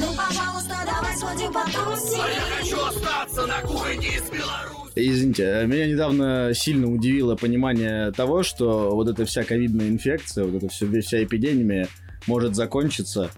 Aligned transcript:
Ну, 0.00 0.06
пожалуйста, 0.14 0.74
давай 0.86 1.16
сходим 1.16 1.52
потусим. 1.52 2.20
Хочу 2.56 2.80
остаться 2.86 3.46
на 3.46 3.60
кухне 3.62 4.06
из 4.08 4.30
Беларуси. 4.30 4.92
Извините, 4.94 5.44
э, 5.44 5.66
меня 5.66 5.86
недавно 5.86 6.52
сильно 6.54 6.88
удивило 6.88 7.36
понимание 7.36 8.10
того, 8.12 8.42
что 8.42 8.94
вот 8.94 9.08
эта 9.08 9.24
вся 9.24 9.44
ковидная 9.44 9.88
инфекция, 9.88 10.44
вот 10.44 10.54
эта 10.54 10.68
все, 10.68 10.88
вся 11.00 11.22
эпидемия 11.22 11.88
может 12.26 12.54
закончиться, 12.54 13.30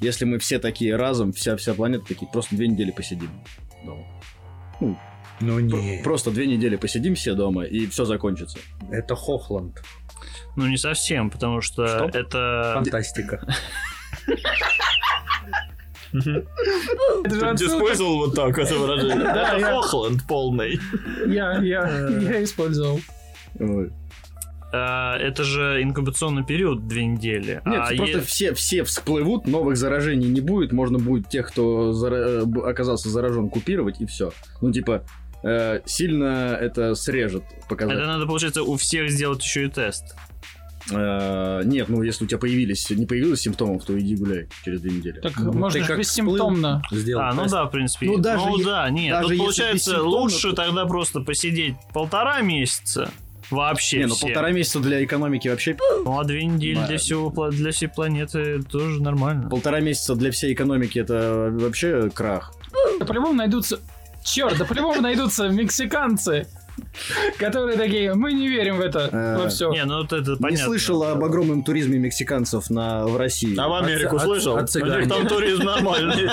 если 0.00 0.24
мы 0.24 0.38
все 0.38 0.58
такие 0.58 0.96
разом, 0.96 1.32
вся, 1.32 1.56
вся 1.56 1.74
планета 1.74 2.06
такие, 2.08 2.30
просто 2.30 2.56
две 2.56 2.68
недели 2.68 2.90
посидим 2.90 3.30
дома. 3.84 4.06
Ну 5.40 5.56
Пр- 5.56 5.80
не, 5.80 6.00
Просто 6.02 6.30
две 6.30 6.46
недели 6.46 6.76
посидим 6.76 7.14
все 7.14 7.34
дома, 7.34 7.64
и 7.64 7.86
все 7.86 8.04
закончится. 8.04 8.58
это 8.90 9.14
Хохланд. 9.14 9.82
Ну, 10.56 10.66
не 10.66 10.76
совсем, 10.76 11.30
потому 11.30 11.60
что 11.60 11.86
Что? 11.86 12.18
это... 12.18 12.72
Фантастика. 12.74 13.46
Ты 16.12 17.64
использовал 17.66 18.16
вот 18.18 18.34
так 18.34 18.58
это 18.58 18.74
выражение? 18.74 19.16
Да, 19.24 19.56
я- 19.56 19.72
Хохланд 19.80 20.26
полный. 20.26 20.78
Я, 21.26 21.58
я, 21.62 22.08
я 22.20 22.44
использовал. 22.44 23.00
А, 24.74 25.18
Это 25.18 25.44
же 25.44 25.82
инкубационный 25.82 26.44
период 26.44 26.88
две 26.88 27.04
недели. 27.04 27.60
Нет, 27.66 27.80
а 27.82 27.94
просто 27.94 28.18
е- 28.18 28.24
все, 28.24 28.54
все 28.54 28.84
всплывут, 28.84 29.46
новых 29.46 29.76
заражений 29.76 30.28
не 30.28 30.40
будет, 30.40 30.72
можно 30.72 30.98
будет 30.98 31.28
тех, 31.28 31.48
кто 31.48 31.92
зара- 31.92 32.42
э, 32.46 32.60
оказался 32.70 33.10
заражен, 33.10 33.50
купировать, 33.50 34.00
и 34.00 34.06
все. 34.06 34.32
Ну, 34.62 34.72
типа, 34.72 35.04
э, 35.44 35.80
сильно 35.84 36.56
это 36.58 36.94
срежет 36.94 37.42
показатель. 37.68 37.98
Это 38.00 38.06
надо, 38.12 38.26
получается, 38.26 38.62
у 38.62 38.76
всех 38.76 39.10
сделать 39.10 39.42
еще 39.44 39.66
и 39.66 39.68
тест. 39.68 40.16
Э, 40.90 41.62
нет, 41.64 41.88
ну, 41.88 42.02
если 42.02 42.24
у 42.24 42.26
тебя 42.26 42.38
появились, 42.38 42.88
не 42.90 43.06
появилось 43.06 43.40
симптомов, 43.40 43.84
то 43.84 43.98
иди 43.98 44.16
гуляй 44.16 44.48
через 44.64 44.80
две 44.80 44.90
недели. 44.90 45.20
Так 45.20 45.38
Ну, 45.38 45.52
можно 45.52 45.84
же 45.84 45.96
бессимптомно. 45.96 46.82
Сделал 46.90 47.22
А, 47.24 47.32
ну 47.34 47.46
да, 47.46 47.64
в 47.66 47.70
принципе. 47.70 48.06
Ну, 48.06 48.18
даже 48.18 48.44
е- 48.48 48.64
да, 48.64 48.90
нет. 48.90 49.12
даже 49.12 49.28
Тут 49.28 49.38
получается 49.38 50.02
лучше 50.02 50.50
то- 50.50 50.56
тогда 50.56 50.86
просто 50.86 51.20
посидеть 51.20 51.74
полтора 51.92 52.40
месяца. 52.40 53.10
Вообще 53.50 53.98
не, 53.98 54.06
ну 54.06 54.14
все. 54.14 54.26
полтора 54.28 54.50
месяца 54.50 54.80
для 54.80 55.04
экономики 55.04 55.46
вообще... 55.48 55.76
Ну, 56.04 56.18
а 56.18 56.24
две 56.24 56.44
недели 56.44 56.74
Да. 56.76 56.86
для, 56.86 56.96
всего, 56.98 57.50
для 57.50 57.70
всей 57.70 57.88
планеты 57.88 58.62
тоже 58.62 59.02
нормально. 59.02 59.50
Полтора 59.50 59.80
месяца 59.80 60.14
для 60.14 60.30
всей 60.30 60.54
экономики 60.54 60.98
это 60.98 61.50
вообще 61.52 62.08
крах. 62.10 62.54
Да 62.98 63.04
по-любому 63.04 63.34
найдутся... 63.34 63.78
Черт, 64.24 64.56
да 64.56 64.64
по-любому 64.64 65.02
найдутся 65.02 65.48
мексиканцы, 65.48 66.46
которые 67.38 67.76
такие, 67.76 68.14
мы 68.14 68.32
не 68.32 68.48
верим 68.48 68.76
в 68.76 68.80
это, 68.80 69.08
Э, 69.12 69.38
во 69.38 69.48
все. 69.48 69.70
Не, 69.72 69.84
ну 69.84 69.98
вот 70.02 70.12
это 70.12 70.36
понятно. 70.36 70.48
Не 70.48 70.56
слышал 70.56 71.02
об 71.02 71.22
огромном 71.24 71.62
туризме 71.64 71.98
мексиканцев 71.98 72.70
на, 72.70 73.06
в 73.06 73.16
России. 73.16 73.54
А 73.58 73.68
в 73.68 73.74
Америку 73.74 74.18
слышал? 74.18 74.54
У 74.54 74.58
них 74.60 75.08
там 75.08 75.26
туризм 75.26 75.62
нормальный. 75.64 76.28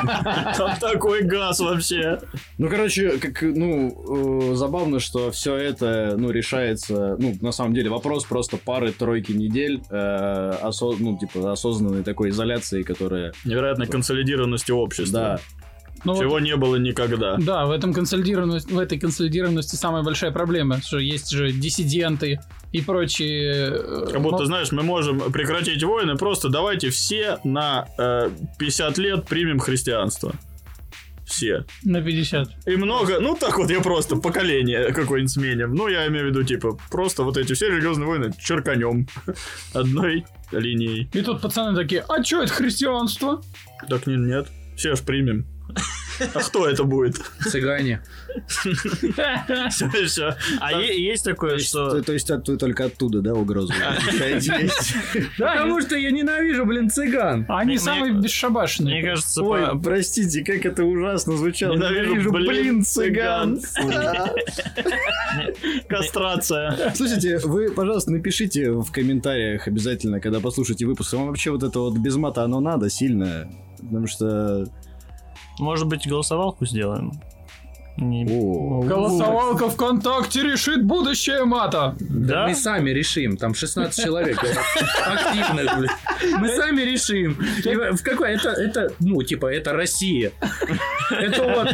Там 0.56 0.76
такой 0.78 1.22
газ 1.22 1.60
вообще. 1.60 2.20
Ну, 2.58 2.68
короче, 2.68 3.18
как, 3.18 3.42
ну, 3.42 4.52
э, 4.52 4.54
забавно, 4.54 5.00
что 5.00 5.30
все 5.30 5.56
это, 5.56 6.14
ну, 6.16 6.30
решается, 6.30 7.16
ну, 7.18 7.36
на 7.40 7.52
самом 7.52 7.74
деле, 7.74 7.90
вопрос 7.90 8.24
просто 8.24 8.56
пары-тройки 8.56 9.32
недель, 9.32 9.80
э, 9.90 10.54
осо- 10.62 10.96
ну, 10.98 11.18
типа, 11.18 11.52
осознанной 11.52 12.02
такой 12.02 12.30
изоляции, 12.30 12.82
которая, 12.82 13.32
Невероятной 13.44 13.86
консолидированности 13.86 14.72
да, 15.10 15.40
Ну 16.04 16.14
вот, 16.14 16.20
Чего 16.22 16.40
не 16.40 16.56
было 16.56 16.76
никогда. 16.76 17.36
да, 17.36 17.66
в, 17.66 17.70
этом 17.70 17.92
консолидированности, 17.92 18.72
в 18.72 18.78
этой 18.78 18.98
консолидированности 18.98 19.76
самая 19.76 20.02
большая 20.02 20.30
проблема, 20.30 20.80
что 20.80 20.98
есть 20.98 21.30
же 21.30 21.52
диссиденты 21.52 22.40
и 22.72 22.80
прочие... 22.80 23.52
э, 23.70 24.06
Как 24.12 24.22
будто, 24.22 24.38
ну, 24.38 24.44
знаешь, 24.46 24.72
мы 24.72 24.82
можем 24.82 25.20
прекратить 25.32 25.82
войны, 25.82 26.16
просто 26.16 26.48
давайте 26.48 26.90
все 26.90 27.38
на 27.44 27.86
э, 27.98 28.30
50 28.58 28.98
лет 28.98 29.26
примем 29.26 29.58
христианство. 29.58 30.32
Все. 31.26 31.64
на 31.84 32.02
50. 32.02 32.66
И 32.66 32.74
много, 32.76 33.20
ну 33.20 33.36
так 33.38 33.56
вот 33.56 33.70
я 33.70 33.80
просто 33.80 34.16
поколение 34.16 34.92
какое-нибудь 34.92 35.30
сменим. 35.30 35.74
Ну, 35.74 35.86
я 35.86 36.08
имею 36.08 36.26
в 36.26 36.28
виду, 36.30 36.42
типа, 36.42 36.76
просто 36.90 37.22
вот 37.22 37.36
эти 37.36 37.52
все 37.52 37.68
религиозные 37.68 38.08
войны 38.08 38.32
черканем 38.40 39.06
одной 39.72 40.24
линией. 40.50 41.08
И 41.12 41.22
тут 41.22 41.40
пацаны 41.40 41.76
такие, 41.76 42.04
а 42.08 42.24
что 42.24 42.42
это 42.42 42.52
христианство? 42.52 43.42
Так 43.88 44.08
не, 44.08 44.16
нет, 44.16 44.48
все 44.76 44.96
ж 44.96 45.00
примем. 45.02 45.46
А 46.34 46.40
кто 46.40 46.68
это 46.68 46.84
будет? 46.84 47.16
Цыгане. 47.50 48.00
Все, 49.70 49.88
все. 50.06 50.36
А 50.60 50.72
есть 50.80 51.24
такое, 51.24 51.56
то, 51.58 51.62
что... 51.64 52.02
то 52.02 52.12
есть 52.12 52.30
от- 52.30 52.48
вы 52.48 52.56
только 52.56 52.84
оттуда, 52.84 53.20
да, 53.20 53.34
угрозу? 53.34 53.72
Потому 55.38 55.80
что 55.80 55.96
я 55.96 56.10
ненавижу, 56.10 56.64
блин, 56.64 56.90
цыган. 56.90 57.46
Они 57.48 57.72
Мне- 57.72 57.78
самые 57.78 58.12
бесшабашные. 58.14 59.00
Мне 59.00 59.10
кажется, 59.10 59.42
Ой, 59.42 59.80
простите, 59.82 60.44
как 60.44 60.64
это 60.64 60.84
ужасно 60.84 61.36
звучало. 61.36 61.74
Ненавижу, 61.74 62.30
блин, 62.32 62.46
блин, 62.48 62.84
цыган. 62.84 63.60
Кастрация. 65.88 66.92
Слушайте, 66.94 67.38
вы, 67.38 67.70
пожалуйста, 67.70 68.10
напишите 68.12 68.70
в 68.70 68.90
комментариях 68.92 69.66
обязательно, 69.66 70.20
когда 70.20 70.40
послушаете 70.40 70.86
выпуск, 70.86 71.12
вам 71.12 71.26
вообще 71.28 71.50
вот 71.50 71.62
это 71.62 71.78
вот 71.80 71.98
без 71.98 72.16
мата 72.16 72.42
оно 72.44 72.60
надо 72.60 72.90
сильно? 72.90 73.48
Потому 73.78 74.06
что... 74.06 74.66
может 75.60 75.86
быть, 75.86 76.06
голосовалку 76.08 76.66
сделаем? 76.66 77.12
Не- 78.00 78.26
О, 78.30 78.80
Голосовалка 78.82 79.68
ВКонтакте 79.70 80.42
решит 80.42 80.84
будущее 80.84 81.44
мата. 81.44 81.94
Да 82.00 82.34
Да? 82.34 82.48
мы 82.48 82.54
сами 82.54 82.90
решим. 82.90 83.36
Там 83.36 83.54
16 83.54 84.04
человек 84.04 84.42
активных. 84.42 85.96
Мы 86.38 86.48
сами 86.48 86.82
решим. 86.82 87.34
В 87.36 88.02
какой? 88.02 88.32
Это, 88.34 88.50
это, 88.50 88.92
ну, 89.00 89.22
типа, 89.22 89.46
это 89.46 89.72
Россия. 89.72 90.32
Это 91.10 91.42
вот 91.42 91.68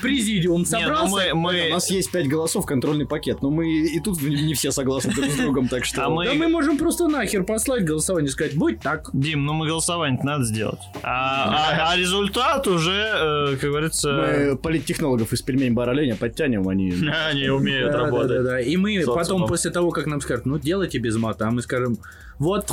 президиум 0.00 0.62
Не, 0.62 0.64
ну 0.64 0.64
собрался. 0.64 1.34
мы, 1.34 1.68
У 1.70 1.74
нас 1.74 1.90
есть 1.90 2.10
пять 2.12 2.28
голосов, 2.28 2.66
контрольный 2.66 3.06
пакет, 3.06 3.42
но 3.42 3.50
мы 3.50 3.68
и 3.68 4.00
тут 4.00 4.20
не 4.22 4.54
все 4.54 4.70
согласны 4.70 5.12
друг 5.12 5.26
с 5.30 5.36
другом, 5.36 5.68
так 5.68 5.84
что... 5.84 6.04
А 6.06 6.08
мы- 6.10 6.26
Да 6.26 6.34
мы 6.34 6.48
можем 6.48 6.78
просто 6.78 7.08
нахер 7.08 7.44
послать 7.44 7.84
голосование 7.84 8.28
и 8.28 8.32
сказать, 8.32 8.54
будь 8.54 8.80
так. 8.80 9.08
Дим, 9.12 9.44
ну 9.44 9.52
мы 9.54 9.66
голосование 9.66 10.20
надо 10.22 10.44
сделать. 10.44 10.80
А, 11.02 11.88
а- 11.88 11.90
а 11.92 11.96
результат 11.96 12.66
уже, 12.68 12.92
э, 12.92 13.56
как 13.60 13.70
говорится... 13.70 14.12
Мы 14.12 14.56
политтехнологов 14.56 15.32
из 15.32 15.42
пельмень 15.50 15.74
бар 15.74 15.90
оленя 15.90 16.16
подтянем, 16.16 16.68
они... 16.68 16.92
Они 17.28 17.48
умеют 17.48 17.90
Да, 17.92 17.98
работать. 17.98 18.28
да, 18.28 18.42
да. 18.42 18.60
И 18.60 18.76
мы 18.76 18.94
Социумом. 19.00 19.18
потом, 19.22 19.46
после 19.48 19.70
того, 19.70 19.90
как 19.90 20.06
нам 20.06 20.20
скажут, 20.20 20.46
ну, 20.46 20.58
делайте 20.58 20.98
без 20.98 21.16
мата, 21.16 21.48
а 21.48 21.50
мы 21.50 21.62
скажем, 21.62 21.98
вот 22.38 22.70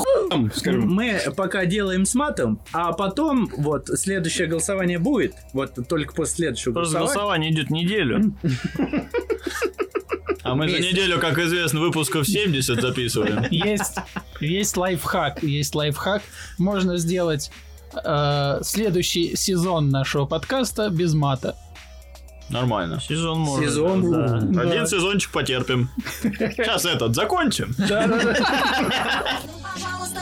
скажем. 0.55 0.87
мы 0.87 1.19
пока 1.35 1.65
делаем 1.65 2.05
с 2.05 2.13
матом, 2.15 2.59
а 2.73 2.93
потом 2.93 3.49
вот 3.57 3.87
следующее 3.89 4.47
голосование 4.47 4.99
будет, 4.99 5.33
вот 5.53 5.73
только 5.89 6.13
после 6.13 6.35
следующего 6.35 6.73
Просто 6.73 6.99
голосования. 6.99 7.49
голосование 7.49 7.51
идет 7.51 7.69
неделю. 7.71 8.33
А 10.43 10.55
мы 10.55 10.69
за 10.69 10.79
неделю, 10.79 11.19
как 11.19 11.37
известно, 11.39 11.79
выпусков 11.81 12.25
70 12.27 12.79
записываем. 12.81 13.43
Есть, 13.51 13.95
есть 14.39 14.77
лайфхак, 14.77 15.43
есть 15.43 15.75
лайфхак. 15.75 16.21
Можно 16.57 16.95
сделать 16.97 17.51
э, 17.93 18.59
следующий 18.61 19.35
сезон 19.35 19.89
нашего 19.89 20.25
подкаста 20.25 20.89
без 20.89 21.13
мата. 21.13 21.55
Нормально. 22.49 22.99
Сезон 23.01 23.39
можно. 23.39 23.65
Сезон, 23.65 24.11
да. 24.11 24.39
Да. 24.41 24.61
Один 24.61 24.87
сезончик 24.87 25.31
потерпим. 25.31 25.89
Сейчас 26.21 26.85
этот 26.85 27.15
закончим. 27.15 27.73
Пожалуйста, 27.77 28.21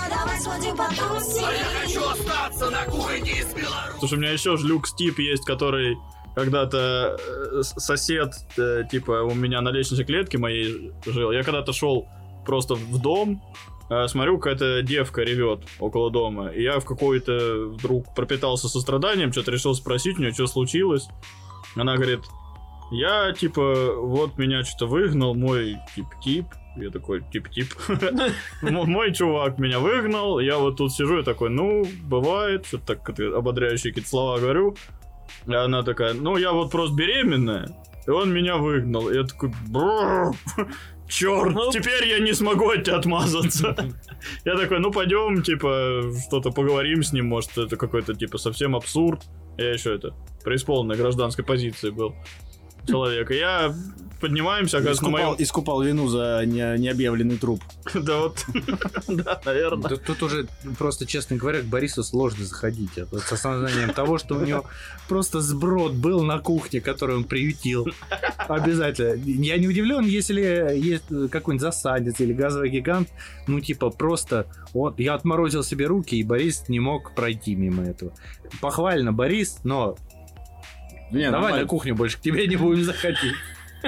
давай 0.09 0.39
сходим 0.39 0.75
потусим. 0.75 1.45
Хочу 1.81 2.09
остаться 2.09 2.69
на 2.69 2.83
кухне 2.85 3.31
из 3.31 3.53
Беларуси. 3.53 3.99
Слушай, 3.99 4.15
у 4.15 4.21
меня 4.21 4.31
еще 4.31 4.57
люкс 4.59 4.93
тип 4.95 5.19
есть, 5.19 5.45
который 5.45 5.97
когда-то 6.35 7.17
э, 7.17 7.61
сосед, 7.63 8.33
э, 8.57 8.83
типа, 8.91 9.23
у 9.23 9.33
меня 9.33 9.61
на 9.61 9.69
лестничной 9.69 10.05
клетке 10.05 10.37
моей 10.37 10.91
жил. 11.05 11.31
Я 11.31 11.43
когда-то 11.43 11.73
шел 11.73 12.07
просто 12.45 12.75
в 12.75 12.99
дом, 12.99 13.41
э, 13.89 14.07
смотрю, 14.07 14.37
какая-то 14.37 14.81
девка 14.81 15.21
ревет 15.21 15.61
около 15.79 16.11
дома. 16.11 16.49
И 16.49 16.61
я 16.61 16.79
в 16.79 16.85
какой-то 16.85 17.69
вдруг 17.69 18.13
пропитался 18.13 18.67
состраданием, 18.67 19.31
что-то 19.31 19.51
решил 19.51 19.73
спросить 19.75 20.17
у 20.17 20.21
нее, 20.21 20.33
что 20.33 20.47
случилось. 20.47 21.07
Она 21.75 21.95
говорит, 21.95 22.21
я, 22.91 23.31
типа, 23.33 23.95
вот 23.97 24.37
меня 24.37 24.63
что-то 24.63 24.87
выгнал, 24.87 25.35
мой 25.35 25.77
тип-тип. 25.95 26.45
Я 26.77 26.89
такой, 26.89 27.23
тип-тип. 27.31 27.73
Мой 28.61 29.13
чувак 29.13 29.59
меня 29.59 29.79
выгнал, 29.79 30.39
я 30.39 30.57
вот 30.57 30.75
тут 30.75 30.91
сижу 30.91 31.19
и 31.19 31.23
такой, 31.23 31.49
ну, 31.49 31.87
бывает, 32.03 32.65
что-то 32.65 32.95
так 32.95 33.17
ободряющие 33.17 33.91
какие-то 33.93 34.09
слова 34.09 34.39
говорю. 34.39 34.75
И 35.47 35.53
она 35.53 35.83
такая, 35.83 36.13
ну, 36.13 36.35
я 36.35 36.51
вот 36.51 36.71
просто 36.71 36.93
беременная, 36.97 37.69
и 38.05 38.09
он 38.09 38.33
меня 38.33 38.57
выгнал. 38.57 39.09
Я 39.09 39.23
такой, 39.23 39.51
черт, 41.07 41.53
Ну. 41.53 41.71
теперь 41.71 42.07
я 42.09 42.19
не 42.19 42.33
могу 42.43 42.69
от 42.69 42.83
тебя 42.83 42.97
отмазаться. 42.97 43.75
Я 44.43 44.57
такой, 44.57 44.79
ну, 44.79 44.91
пойдем, 44.91 45.43
типа, 45.43 46.01
что-то 46.27 46.51
поговорим 46.51 47.03
с 47.03 47.13
ним, 47.13 47.27
может, 47.27 47.57
это 47.57 47.77
какой-то, 47.77 48.15
типа, 48.15 48.37
совсем 48.37 48.75
абсурд. 48.75 49.21
Я 49.57 49.71
еще 49.71 49.95
это, 49.95 50.13
преисполненной 50.45 50.95
гражданской 50.95 51.43
позиции 51.43 51.89
был 51.89 52.15
человек. 52.87 53.31
И 53.31 53.35
я 53.35 53.75
поднимаемся, 54.21 54.77
оказывается, 54.77 55.03
на 55.03 55.07
Искупал, 55.07 55.25
моем... 55.31 55.43
искупал 55.43 55.81
вину 55.81 56.07
за 56.07 56.43
не- 56.45 56.79
необъявленный 56.79 57.37
труп. 57.37 57.61
Да 57.93 58.19
вот, 58.19 58.45
да, 59.07 59.41
наверное. 59.45 59.89
Тут, 59.89 60.03
тут 60.03 60.23
уже, 60.23 60.47
просто, 60.77 61.05
честно 61.05 61.35
говоря, 61.35 61.61
к 61.61 61.65
Борису 61.65 62.03
сложно 62.03 62.45
заходить. 62.45 62.97
Это 62.97 63.19
с 63.19 63.31
осознанием 63.31 63.93
того, 63.93 64.17
что 64.17 64.35
у 64.35 64.45
него 64.45 64.65
просто 65.07 65.41
сброд 65.41 65.93
был 65.93 66.23
на 66.23 66.39
кухне, 66.39 66.81
который 66.81 67.17
он 67.17 67.23
приютил. 67.25 67.87
Обязательно. 68.47 69.13
Я 69.23 69.57
не 69.57 69.67
удивлен, 69.67 70.05
если 70.05 70.41
есть 70.41 71.05
какой-нибудь 71.29 71.61
засадец 71.61 72.19
или 72.19 72.33
газовый 72.33 72.69
гигант, 72.69 73.09
ну, 73.47 73.59
типа, 73.59 73.89
просто... 73.89 74.47
Вот, 74.73 74.99
я 74.99 75.13
отморозил 75.13 75.63
себе 75.63 75.85
руки, 75.85 76.15
и 76.15 76.23
Борис 76.23 76.67
не 76.67 76.79
мог 76.81 77.13
пройти 77.15 77.55
мимо 77.55 77.83
этого. 77.83 78.11
Похвально, 78.59 79.13
Борис, 79.13 79.59
но 79.63 79.95
Не, 81.11 81.25
давай 81.25 81.31
нормально. 81.31 81.61
на 81.61 81.67
кухню 81.67 81.95
больше 81.95 82.17
к 82.17 82.21
тебе 82.21 82.47
не 82.47 82.55
будем 82.55 82.83
заходить. 82.83 83.35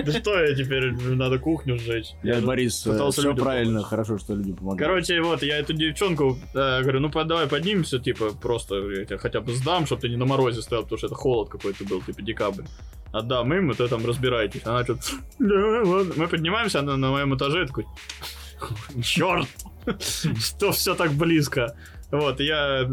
Да 0.03 0.11
что 0.11 0.39
я 0.39 0.53
теперь, 0.53 0.91
надо 0.91 1.39
кухню 1.39 1.77
сжечь. 1.79 2.11
Я, 2.23 2.39
Борис, 2.41 2.81
пытался 2.81 3.21
все 3.21 3.35
правильно, 3.35 3.83
хорошо, 3.83 4.17
что 4.17 4.35
люди 4.35 4.53
помогают. 4.53 4.79
Короче, 4.79 5.21
вот, 5.21 5.41
я 5.41 5.57
эту 5.57 5.73
девчонку 5.73 6.37
э, 6.53 6.81
говорю, 6.81 6.99
ну 6.99 7.09
давай 7.09 7.47
поднимемся, 7.47 7.99
типа, 7.99 8.31
просто 8.39 8.75
я 8.91 9.05
тебя 9.05 9.17
хотя 9.17 9.41
бы 9.41 9.53
сдам, 9.53 9.85
чтобы 9.85 10.01
ты 10.01 10.09
не 10.09 10.17
на 10.17 10.25
морозе 10.25 10.61
стоял, 10.61 10.83
потому 10.83 10.97
что 10.97 11.07
это 11.07 11.15
холод 11.15 11.49
какой-то 11.49 11.83
был, 11.85 12.01
типа, 12.01 12.21
декабрь. 12.21 12.65
Отдам 13.11 13.53
им, 13.53 13.71
и 13.71 13.73
то 13.73 13.87
там 13.87 14.05
разбирайтесь. 14.05 14.61
Она 14.65 14.83
что 14.83 14.99
да, 15.39 15.81
ладно. 15.83 16.13
Мы 16.15 16.27
поднимаемся, 16.27 16.79
она 16.79 16.97
на 16.97 17.11
моем 17.11 17.35
этаже, 17.35 17.65
такой, 17.65 17.85
черт, 19.01 19.47
что 20.39 20.71
все 20.71 20.93
так 20.93 21.11
близко. 21.13 21.75
Вот, 22.11 22.39
я 22.39 22.87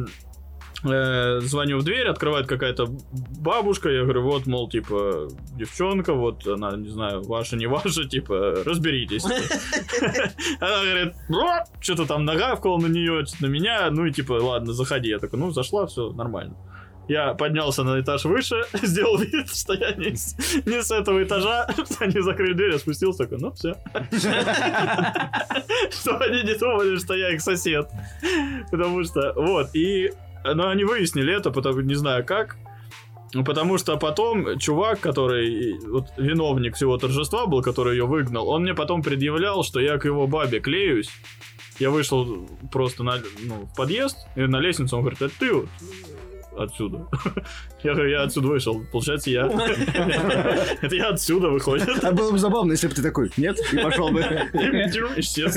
э, 0.84 1.40
звоню 1.40 1.78
в 1.78 1.84
дверь, 1.84 2.06
открывает 2.08 2.46
какая-то 2.46 2.86
бабушка, 3.40 3.88
я 3.90 4.02
говорю, 4.02 4.22
вот, 4.22 4.46
мол, 4.46 4.68
типа, 4.68 5.28
девчонка, 5.56 6.14
вот 6.14 6.46
она, 6.46 6.76
не 6.76 6.88
знаю, 6.88 7.22
ваша, 7.22 7.56
не 7.56 7.66
ваша, 7.66 8.04
типа, 8.04 8.62
разберитесь. 8.64 9.24
Она 10.60 10.84
говорит, 10.84 11.14
что-то 11.80 12.06
там 12.06 12.24
нагавкала 12.24 12.78
на 12.78 12.86
нее, 12.86 13.24
на 13.40 13.46
меня, 13.46 13.90
ну 13.90 14.06
и 14.06 14.12
типа, 14.12 14.32
ладно, 14.34 14.72
заходи. 14.72 15.08
Я 15.08 15.18
такой, 15.18 15.38
ну, 15.38 15.50
зашла, 15.50 15.86
все 15.86 16.12
нормально. 16.12 16.56
Я 17.06 17.34
поднялся 17.34 17.82
на 17.82 18.00
этаж 18.00 18.24
выше, 18.24 18.62
сделал 18.82 19.18
вид, 19.18 19.54
что 19.54 19.74
я 19.74 19.92
не, 19.92 20.16
с- 20.16 20.36
не 20.64 20.82
с 20.82 20.90
этого 20.90 21.22
этажа, 21.22 21.68
они 22.00 22.20
закрыли 22.20 22.54
дверь, 22.54 22.72
я 22.72 22.78
спустился, 22.78 23.24
такой, 23.24 23.38
ну 23.38 23.52
все. 23.52 23.74
Что 25.90 26.16
они 26.18 26.42
не 26.42 26.54
думали, 26.58 26.96
что 26.96 27.14
я 27.14 27.30
их 27.34 27.40
сосед. 27.42 27.88
Потому 28.70 29.04
что, 29.04 29.32
вот, 29.36 29.74
и, 29.74 30.12
ну, 30.44 30.68
они 30.68 30.84
выяснили 30.84 31.34
это, 31.34 31.50
потому, 31.50 31.80
не 31.80 31.94
знаю 31.94 32.24
как, 32.24 32.56
ну, 33.32 33.44
потому 33.44 33.78
что 33.78 33.96
потом 33.96 34.58
чувак, 34.58 35.00
который 35.00 35.78
вот, 35.86 36.06
виновник 36.16 36.76
всего 36.76 36.98
торжества 36.98 37.46
был, 37.46 37.62
который 37.62 37.96
ее 37.96 38.06
выгнал, 38.06 38.48
он 38.48 38.62
мне 38.62 38.74
потом 38.74 39.02
предъявлял, 39.02 39.64
что 39.64 39.80
я 39.80 39.98
к 39.98 40.04
его 40.04 40.26
бабе 40.26 40.60
клеюсь. 40.60 41.10
Я 41.80 41.90
вышел 41.90 42.48
просто 42.70 43.02
на, 43.02 43.20
ну, 43.42 43.68
в 43.72 43.74
подъезд, 43.74 44.16
и 44.36 44.42
на 44.42 44.60
лестницу 44.60 44.96
он 44.96 45.02
говорит, 45.02 45.22
это 45.22 45.34
ты 45.38 45.52
вот 45.52 45.68
отсюда. 46.56 47.08
Я 47.82 47.92
говорю, 47.92 48.10
я 48.10 48.22
отсюда 48.22 48.48
вышел. 48.48 48.82
Получается, 48.92 49.28
я. 49.28 49.46
Это 50.80 50.96
я 50.96 51.08
отсюда 51.08 51.50
выходит. 51.50 52.02
А 52.02 52.12
было 52.12 52.32
бы 52.32 52.38
забавно, 52.38 52.72
если 52.72 52.88
бы 52.88 52.94
ты 52.94 53.02
такой, 53.02 53.30
нет, 53.36 53.58
и 53.72 53.76
пошел 53.76 54.08
бы. 54.08 54.20
Исчез. 55.18 55.54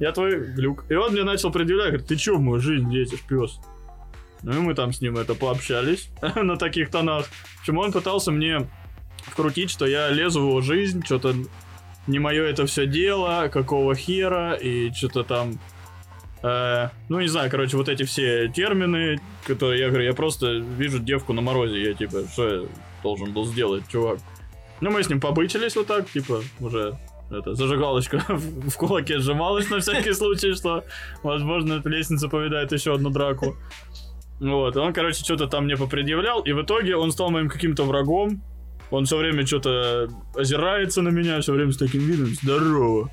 Я 0.00 0.12
твой 0.12 0.38
глюк. 0.54 0.84
И 0.88 0.94
он 0.94 1.12
мне 1.12 1.24
начал 1.24 1.52
предъявлять, 1.52 1.88
говорит, 1.88 2.06
ты 2.06 2.16
чё 2.16 2.36
в 2.36 2.40
мою 2.40 2.58
жизнь 2.58 2.90
лезешь, 2.90 3.20
пес? 3.28 3.60
Ну 4.42 4.52
и 4.52 4.60
мы 4.60 4.74
там 4.74 4.92
с 4.92 5.00
ним 5.00 5.16
это 5.18 5.34
пообщались 5.34 6.08
на 6.36 6.56
таких 6.56 6.90
тонах. 6.90 7.26
Почему 7.60 7.80
он 7.80 7.92
пытался 7.92 8.30
мне 8.32 8.68
вкрутить, 9.26 9.70
что 9.70 9.86
я 9.86 10.10
лезу 10.10 10.40
в 10.40 10.48
его 10.48 10.60
жизнь, 10.60 11.04
что-то 11.04 11.34
не 12.06 12.18
мое 12.18 12.44
это 12.44 12.66
все 12.66 12.86
дело, 12.86 13.48
какого 13.52 13.94
хера, 13.94 14.54
и 14.54 14.92
что-то 14.92 15.22
там... 15.22 15.58
э, 16.42 16.88
ну, 17.08 17.20
не 17.20 17.28
знаю, 17.28 17.50
короче, 17.50 17.76
вот 17.76 17.88
эти 17.88 18.02
все 18.02 18.48
термины, 18.48 19.20
которые 19.46 19.80
я 19.80 19.88
говорю, 19.88 20.04
я 20.04 20.14
просто 20.14 20.54
вижу 20.54 20.98
девку 20.98 21.32
на 21.32 21.42
морозе, 21.42 21.80
я 21.80 21.94
типа, 21.94 22.24
что 22.32 22.48
я 22.48 22.68
должен 23.02 23.32
был 23.32 23.46
сделать, 23.46 23.84
чувак? 23.88 24.18
Ну, 24.80 24.90
мы 24.90 25.04
с 25.04 25.08
ним 25.08 25.20
побычились 25.20 25.76
вот 25.76 25.86
так, 25.86 26.10
типа, 26.10 26.42
уже 26.58 26.98
это, 27.30 27.54
зажигалочка 27.54 28.24
в, 28.28 28.70
в 28.70 28.76
кулаке 28.76 29.18
сжималась 29.18 29.70
на 29.70 29.78
всякий 29.78 30.12
случай, 30.12 30.54
что, 30.54 30.84
возможно, 31.22 31.74
эта 31.74 31.88
лестница 31.88 32.28
повидает 32.28 32.72
еще 32.72 32.94
одну 32.94 33.10
драку. 33.10 33.56
Вот, 34.42 34.76
он, 34.76 34.92
короче, 34.92 35.22
что-то 35.22 35.46
там 35.46 35.66
мне 35.66 35.76
попредъявлял, 35.76 36.40
и 36.42 36.50
в 36.50 36.62
итоге 36.62 36.96
он 36.96 37.12
стал 37.12 37.30
моим 37.30 37.48
каким-то 37.48 37.84
врагом. 37.84 38.42
Он 38.90 39.04
все 39.04 39.16
время 39.16 39.46
что-то 39.46 40.08
озирается 40.34 41.00
на 41.00 41.10
меня, 41.10 41.40
все 41.40 41.52
время 41.52 41.70
с 41.70 41.76
таким 41.76 42.00
видом, 42.00 42.26
здорово. 42.26 43.08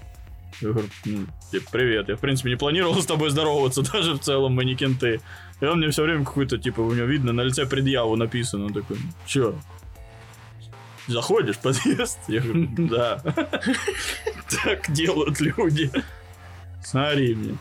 Я 0.60 0.70
говорю, 0.70 0.88
ну, 1.06 1.28
типа, 1.52 1.70
привет. 1.72 2.10
Я, 2.10 2.16
в 2.16 2.20
принципе, 2.20 2.50
не 2.50 2.56
планировал 2.56 3.00
с 3.00 3.06
тобой 3.06 3.30
здороваться, 3.30 3.84
даже 3.94 4.14
в 4.14 4.20
целом 4.20 4.54
мы 4.54 4.66
не 4.66 4.76
кенты. 4.76 5.22
И 5.62 5.66
он 5.66 5.78
мне 5.78 5.90
все 5.90 6.02
время 6.02 6.26
какую-то, 6.26 6.58
типа, 6.58 6.82
у 6.82 6.92
него 6.94 7.06
видно 7.06 7.32
на 7.32 7.42
лице 7.42 7.68
предъяву 7.68 8.16
написано. 8.16 8.66
Он 8.66 8.74
такой, 8.74 8.98
чё? 9.28 9.54
Заходишь 11.06 11.58
в 11.58 11.62
подъезд? 11.62 12.18
Я 12.28 12.42
говорю, 12.42 12.70
да. 12.76 13.22
Так 14.64 14.92
делают 14.92 15.40
люди. 15.40 15.92
Смотри 16.84 17.36
мне. 17.36 17.58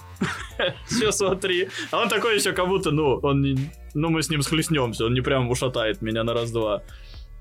Все 0.86 1.12
смотри. 1.12 1.68
А 1.90 2.00
он 2.02 2.08
такой 2.08 2.36
еще 2.36 2.52
как 2.52 2.68
будто, 2.68 2.90
ну, 2.90 3.18
он 3.22 3.42
не... 3.42 3.70
Ну, 3.94 4.10
мы 4.10 4.22
с 4.22 4.30
ним 4.30 4.42
схлестнемся, 4.42 5.06
он 5.06 5.14
не 5.14 5.20
прям 5.20 5.48
ушатает 5.50 6.02
меня 6.02 6.24
на 6.24 6.34
раз-два. 6.34 6.82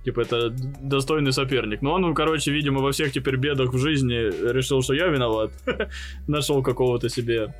Типа, 0.03 0.21
это 0.21 0.49
достойный 0.49 1.33
соперник. 1.33 1.81
Но 1.81 1.93
он, 1.93 2.01
ну, 2.01 2.13
короче, 2.13 2.51
видимо, 2.51 2.79
во 2.81 2.91
всех 2.91 3.11
теперь 3.11 3.35
бедах 3.37 3.73
в 3.73 3.77
жизни 3.77 4.15
решил, 4.51 4.81
что 4.81 4.93
я 4.93 5.07
виноват. 5.07 5.51
Нашел 6.27 6.63
какого-то 6.63 7.09
себе 7.09 7.53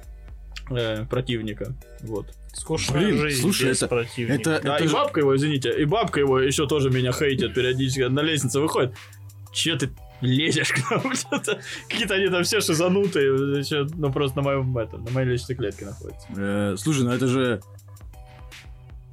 э, 0.72 1.06
противника. 1.10 1.76
Вот. 2.02 2.28
Скучная 2.54 3.00
Блин, 3.08 3.18
жизнь 3.20 3.42
слушай, 3.42 3.70
без 3.70 3.78
это- 3.84 3.88
противника. 3.90 4.34
Это, 4.52 4.62
Да, 4.64 4.76
это 4.76 4.84
и 4.86 4.88
же- 4.88 4.94
бабка 4.94 5.20
его, 5.20 5.36
извините, 5.36 5.74
и 5.78 5.86
бабка 5.86 6.20
его 6.22 6.40
еще 6.40 6.68
тоже 6.68 6.90
меня 6.90 7.12
хейтит 7.12 7.54
периодически. 7.54 8.02
На 8.04 8.22
лестнице 8.22 8.60
выходит. 8.60 8.94
Че 9.54 9.76
ты 9.76 9.90
лезешь 10.22 10.74
к 10.74 10.92
нам? 10.92 11.02
Какие-то 11.90 12.16
они 12.16 12.30
там 12.30 12.44
все 12.44 12.62
шизанутые. 12.62 13.64
Ну, 13.96 14.12
просто 14.12 14.38
на 14.38 14.44
моем, 14.44 14.78
это, 14.78 14.98
на 14.98 15.12
моей 15.12 15.30
личной 15.30 15.56
клетке 15.56 15.86
находятся. 15.86 16.28
Э, 16.36 16.76
слушай, 16.78 17.04
ну 17.04 17.12
это 17.12 17.28
же... 17.28 17.62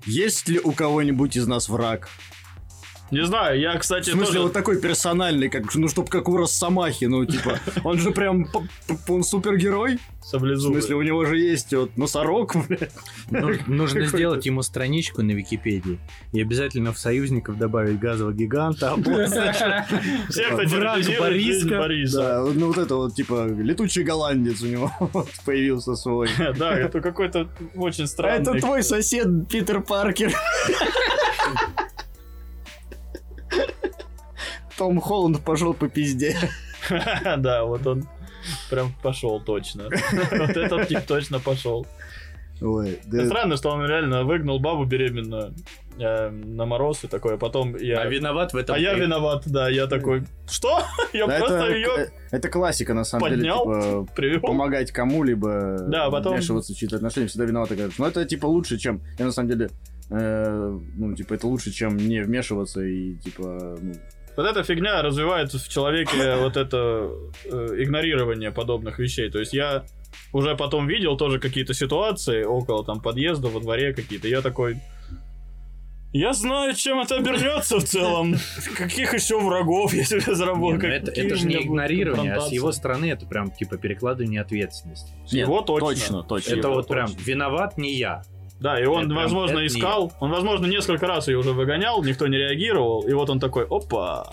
Есть 0.06 0.48
ли 0.48 0.60
у 0.62 0.72
кого-нибудь 0.72 1.36
из 1.36 1.46
нас 1.46 1.68
враг? 1.68 2.08
Не 3.10 3.24
знаю, 3.26 3.60
я, 3.60 3.76
кстати, 3.76 4.10
В 4.10 4.12
смысле, 4.14 4.26
тоже... 4.26 4.40
вот 4.40 4.52
такой 4.54 4.80
персональный, 4.80 5.48
как, 5.48 5.72
ну, 5.74 5.88
чтоб 5.88 6.08
как 6.08 6.28
у 6.28 6.36
Росомахи, 6.36 7.04
ну, 7.04 7.24
типа, 7.24 7.60
он 7.84 7.98
же 7.98 8.10
прям, 8.10 8.48
он 9.08 9.22
супергерой. 9.22 9.98
В 10.20 10.26
Саблезубый. 10.26 10.80
смысле, 10.80 10.96
у 10.96 11.02
него 11.02 11.24
же 11.26 11.36
есть 11.38 11.72
вот 11.74 11.96
носорог, 11.98 12.56
блядь. 12.68 12.90
Ну, 13.30 13.50
Нужно 13.66 14.06
сделать 14.06 14.46
ему 14.46 14.62
страничку 14.62 15.22
на 15.22 15.32
Википедии 15.32 15.98
и 16.32 16.40
обязательно 16.40 16.92
в 16.94 16.98
союзников 16.98 17.58
добавить 17.58 17.98
газового 18.00 18.32
гиганта. 18.32 18.94
а 18.94 18.96
Все, 20.30 20.44
кто 20.46 20.56
Враг 20.56 20.66
терроризирует 21.02 21.32
жизнь 21.42 21.68
Бориска. 21.68 22.18
Да, 22.18 22.44
ну 22.54 22.66
вот 22.68 22.78
это 22.78 22.96
вот, 22.96 23.14
типа, 23.14 23.46
летучий 23.48 24.02
голландец 24.02 24.62
у 24.62 24.66
него 24.66 24.90
появился 25.44 25.94
свой. 25.94 26.30
Да, 26.58 26.74
это 26.76 27.00
какой-то 27.02 27.48
очень 27.76 28.04
А 28.04 28.06
странный. 28.06 28.40
это 28.52 28.60
твой 28.60 28.82
сосед 28.82 29.28
Питер 29.48 29.82
Паркер. 29.82 30.32
Том 34.78 35.00
Холланд 35.00 35.40
пошел 35.44 35.74
по 35.74 35.88
пизде. 35.88 36.36
Да, 37.38 37.64
вот 37.64 37.86
он 37.86 38.04
прям 38.70 38.92
пошел 39.02 39.40
точно. 39.40 39.84
Вот 40.30 40.50
этот 40.56 40.88
тип 40.88 41.00
точно 41.06 41.40
пошел. 41.40 41.86
Ой, 42.60 43.00
да 43.06 43.26
Странно, 43.26 43.56
что 43.56 43.70
он 43.70 43.84
реально 43.86 44.22
выгнал 44.24 44.58
бабу 44.60 44.84
беременную 44.84 45.54
э, 45.98 46.30
на 46.30 46.66
мороз 46.66 47.04
и 47.04 47.08
такое. 47.08 47.36
Потом 47.36 47.74
я... 47.76 48.00
А 48.00 48.06
виноват 48.06 48.52
в 48.52 48.56
этом 48.56 48.76
А 48.76 48.78
я 48.78 48.94
виноват, 48.94 49.42
да. 49.46 49.68
Я 49.68 49.86
такой, 49.86 50.22
что? 50.48 50.80
Я 51.12 51.26
Да, 51.26 51.38
просто 51.38 51.56
это, 51.56 51.74
ее 51.74 52.10
это 52.30 52.48
классика, 52.48 52.94
на 52.94 53.04
самом 53.04 53.28
поднял, 53.28 53.64
деле, 53.66 53.80
типа, 53.80 54.12
привел. 54.14 54.40
помогать 54.40 54.92
кому-либо, 54.92 55.78
Да, 55.88 56.04
а 56.06 56.10
потом- 56.10 56.34
вмешиваться 56.34 56.72
в 56.74 56.76
чьи-то 56.76 56.96
отношения, 56.96 57.26
всегда 57.26 57.44
виноваты 57.46 57.74
говорят. 57.74 57.94
Но 57.98 58.06
это, 58.06 58.24
типа, 58.24 58.46
лучше, 58.46 58.78
чем... 58.78 59.00
Я, 59.18 59.24
на 59.24 59.32
самом 59.32 59.48
деле, 59.50 59.70
э, 60.10 60.78
ну, 60.96 61.14
типа, 61.14 61.34
это 61.34 61.46
лучше, 61.48 61.72
чем 61.72 61.96
не 61.96 62.20
вмешиваться 62.22 62.82
и, 62.82 63.14
типа, 63.16 63.76
ну, 63.80 63.94
Вот 64.36 64.46
эта 64.46 64.62
фигня 64.62 65.02
развивает 65.02 65.52
в 65.52 65.68
человеке 65.68 66.36
вот 66.40 66.56
это 66.56 67.10
э, 67.44 67.68
игнорирование 67.78 68.50
подобных 68.50 68.98
вещей. 68.98 69.30
То 69.30 69.38
есть 69.38 69.52
я 69.52 69.84
уже 70.32 70.56
потом 70.56 70.86
видел 70.86 71.16
тоже 71.16 71.38
какие-то 71.38 71.74
ситуации 71.74 72.42
около 72.42 72.84
там 72.84 73.00
подъезда, 73.00 73.48
во 73.48 73.60
дворе 73.60 73.92
какие-то. 73.94 74.28
Я 74.28 74.42
такой... 74.42 74.78
Я 76.12 76.32
знаю, 76.32 76.74
чем 76.76 77.00
это 77.00 77.16
обернется 77.16 77.80
в 77.80 77.84
целом. 77.84 78.36
Каких 78.76 79.14
еще 79.14 79.40
врагов 79.40 79.92
я 79.92 80.04
себе 80.04 80.20
заработал? 80.20 80.78
ну 80.80 80.88
это, 80.88 81.10
это 81.10 81.34
же 81.34 81.44
не 81.44 81.62
игнорирование, 81.62 82.34
а 82.34 82.40
с 82.40 82.52
его 82.52 82.70
стороны 82.70 83.10
это 83.10 83.26
прям 83.26 83.50
типа 83.50 83.78
перекладывание 83.78 84.40
ответственности. 84.40 85.12
С 85.26 85.32
его 85.32 85.60
точно. 85.62 85.88
точно, 85.88 86.22
точно. 86.22 86.50
это 86.50 86.68
его 86.68 86.74
вот 86.74 86.86
прям 86.86 87.08
точно. 87.08 87.20
виноват 87.20 87.78
не 87.78 87.94
я. 87.94 88.22
Да, 88.60 88.80
и 88.80 88.86
он, 88.86 89.06
Это- 89.06 89.14
возможно, 89.14 89.54
это 89.54 89.60
не 89.62 89.66
искал, 89.66 90.12
он, 90.20 90.30
возможно, 90.30 90.66
несколько 90.66 91.06
раз 91.06 91.28
ее 91.28 91.38
уже 91.38 91.52
выгонял, 91.52 92.02
никто 92.02 92.26
не 92.28 92.38
реагировал, 92.38 93.02
и 93.02 93.12
вот 93.12 93.28
он 93.28 93.40
такой, 93.40 93.66
опа, 93.68 94.30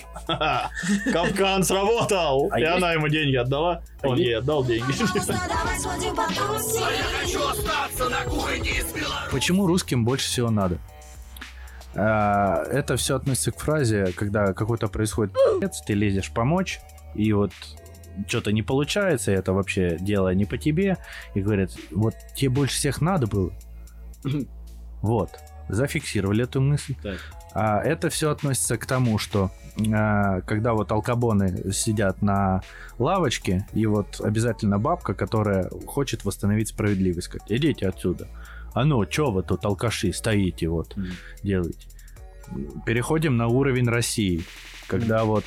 капкан 1.11 1.63
сработал, 1.63 2.47
А 2.51 2.59
и 2.59 2.63
она 2.63 2.93
ему 2.93 3.07
деньги 3.09 3.35
отдала, 3.35 3.81
он 4.03 4.15
есть- 4.17 4.27
ей 4.27 4.37
отдал 4.37 4.63
деньги. 4.63 4.91
А 4.91 6.91
я 6.91 7.03
хочу 7.19 7.47
остаться 7.47 8.09
на 8.09 8.23
кухне 8.29 8.69
из 8.69 8.85
Беларуси. 8.93 9.31
Почему 9.31 9.67
русским 9.67 10.05
больше 10.05 10.27
всего 10.27 10.49
надо? 10.49 10.77
А, 11.95 12.63
Это 12.71 12.95
все 12.95 13.17
относится 13.17 13.51
к 13.51 13.59
фразе, 13.59 14.13
когда 14.15 14.53
какой-то 14.53 14.87
происходит 14.87 15.33
ты 15.85 15.93
лезешь 15.93 16.31
помочь, 16.31 16.79
и 17.15 17.33
вот 17.33 17.51
что-то 18.27 18.51
не 18.51 18.61
получается, 18.61 19.31
это 19.31 19.51
вообще 19.51 19.97
дело 19.99 20.33
не 20.33 20.45
по 20.45 20.57
тебе, 20.57 20.97
и 21.33 21.41
говорят, 21.41 21.71
вот 21.91 22.13
тебе 22.35 22.49
больше 22.49 22.75
всех 22.75 23.01
надо 23.01 23.27
было. 23.27 23.51
Вот, 25.01 25.31
зафиксировали 25.67 26.43
эту 26.43 26.61
мысль. 26.61 26.95
Так. 27.01 27.17
А 27.53 27.79
это 27.81 28.09
все 28.11 28.29
относится 28.29 28.77
к 28.77 28.85
тому, 28.85 29.17
что 29.17 29.49
а, 29.91 30.41
когда 30.41 30.73
вот 30.73 30.91
алкабоны 30.91 31.71
сидят 31.73 32.21
на 32.21 32.61
лавочке, 32.99 33.65
и 33.73 33.85
вот 33.87 34.21
обязательно 34.21 34.77
бабка, 34.77 35.13
которая 35.15 35.69
хочет 35.87 36.23
восстановить 36.23 36.69
справедливость, 36.69 37.29
говорит, 37.29 37.51
идите 37.51 37.87
отсюда. 37.87 38.27
А 38.73 38.85
ну, 38.85 39.03
чё 39.05 39.31
вы 39.31 39.41
тут, 39.43 39.65
алкаши, 39.65 40.13
стоите 40.13 40.67
вот, 40.69 40.95
Мгм. 40.95 41.09
делаете. 41.43 41.87
Переходим 42.85 43.37
на 43.37 43.47
уровень 43.47 43.87
России. 43.89 44.43
Когда 44.87 45.23
вот 45.23 45.45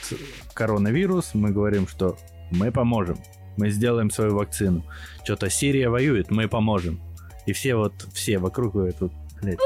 коронавирус, 0.52 1.34
мы 1.34 1.50
говорим, 1.50 1.86
что 1.86 2.16
мы 2.50 2.72
поможем, 2.72 3.18
мы 3.56 3.70
сделаем 3.70 4.10
свою 4.10 4.34
вакцину. 4.34 4.84
Что-то 5.22 5.48
Сирия 5.48 5.88
воюет, 5.88 6.30
мы 6.30 6.48
поможем. 6.48 7.00
И 7.46 7.52
все 7.52 7.74
вот, 7.76 7.92
все 8.12 8.38
вокруг 8.38 8.74
вот, 8.74 8.94
блядь, 9.42 9.58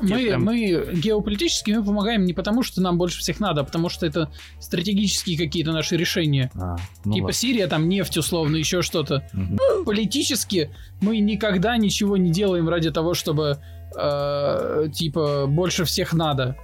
Мы, 0.00 0.16
прям- 0.24 0.44
мы 0.44 0.90
геополитически 0.94 1.70
мы 1.72 1.84
помогаем 1.84 2.24
не 2.24 2.32
потому, 2.32 2.62
что 2.62 2.80
нам 2.80 2.96
больше 2.98 3.20
всех 3.20 3.40
надо, 3.40 3.60
а 3.60 3.64
потому 3.64 3.88
что 3.90 4.06
это 4.06 4.30
стратегические 4.60 5.36
какие-то 5.36 5.72
наши 5.72 5.96
решения. 5.96 6.50
а, 6.54 6.76
ну 7.04 7.12
типа 7.12 7.24
ладно. 7.26 7.32
Сирия, 7.34 7.66
там 7.66 7.88
нефть 7.88 8.16
условно, 8.16 8.56
еще 8.56 8.80
что-то. 8.82 9.28
Мгм. 9.32 9.58
Политически 9.84 10.70
мы 11.00 11.18
никогда 11.18 11.76
ничего 11.76 12.16
не 12.16 12.30
делаем 12.30 12.68
ради 12.68 12.90
того, 12.90 13.12
чтобы 13.14 13.58
э, 13.98 14.88
типа 14.92 15.46
больше 15.46 15.84
всех 15.84 16.12
надо. 16.12 16.56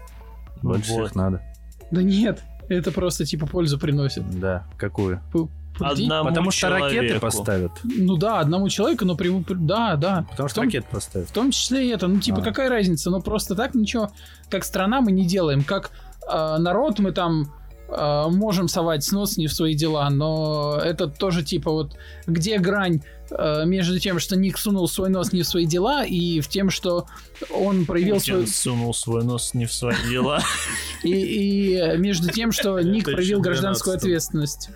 Больше 0.63 0.93
Вот. 0.93 1.01
всех 1.07 1.15
надо. 1.15 1.43
Да 1.91 2.03
нет, 2.03 2.43
это 2.69 2.93
просто 2.93 3.25
типа 3.27 3.47
пользу 3.47 3.79
приносит. 3.79 4.23
Да, 4.41 4.67
какую? 4.79 5.21
П- 5.33 5.49
Одному 5.85 6.29
Потому 6.29 6.51
что 6.51 6.69
ракеты 6.71 6.95
человеку. 6.95 7.21
поставят. 7.21 7.73
Ну 7.85 8.17
да, 8.17 8.41
одному 8.41 8.69
человеку, 8.69 9.05
но 9.05 9.15
при... 9.17 9.31
при- 9.43 9.55
да, 9.55 9.97
да. 9.97 10.27
Потому 10.31 10.49
что 10.49 10.57
том- 10.57 10.65
ракеты 10.65 10.87
поставят. 10.91 11.29
В 11.29 11.33
том 11.33 11.51
числе 11.51 11.87
и 11.87 11.91
это. 11.91 12.07
Ну, 12.09 12.21
типа, 12.21 12.39
А. 12.41 12.43
какая 12.43 12.69
разница? 12.69 13.11
Ну, 13.11 13.21
просто 13.21 13.55
так 13.55 13.75
ничего, 13.75 14.11
как 14.51 14.65
страна 14.65 15.01
мы 15.01 15.13
не 15.13 15.25
делаем. 15.27 15.63
Как 15.65 15.91
э, 16.31 16.57
народ 16.59 16.99
мы 16.99 17.13
там 17.13 17.53
э, 17.89 18.25
можем 18.29 18.69
совать 18.69 19.05
снос 19.05 19.37
не 19.37 19.47
в 19.47 19.53
свои 19.53 19.75
дела, 19.75 20.09
но 20.11 20.79
это 20.83 21.07
тоже, 21.09 21.43
типа, 21.43 21.71
вот 21.71 21.97
где 22.27 22.59
грань 22.59 23.03
э, 23.31 23.65
между 23.67 23.99
тем, 23.99 24.19
что 24.19 24.37
Ник 24.37 24.57
сунул 24.59 24.89
свой 24.89 25.11
нос 25.11 25.33
не 25.33 25.43
в 25.43 25.47
свои 25.47 25.67
дела, 25.67 26.05
и 26.05 26.41
в 26.41 26.49
тем, 26.49 26.71
что 26.71 27.07
он 27.51 27.85
проявил 27.87 28.17
Путин 28.17 28.35
свой... 28.35 28.47
сунул 28.47 28.95
свой 28.95 29.25
нос 29.25 29.53
не 29.55 29.67
в 29.67 29.73
свои 29.73 29.97
дела. 30.09 30.41
И, 31.03 31.95
между 31.99 32.31
тем, 32.31 32.53
что 32.53 32.79
Ник 32.81 33.05
проявил 33.05 33.41
гражданскую 33.41 33.97
12-м. 33.97 33.99
ответственность. 33.99 34.71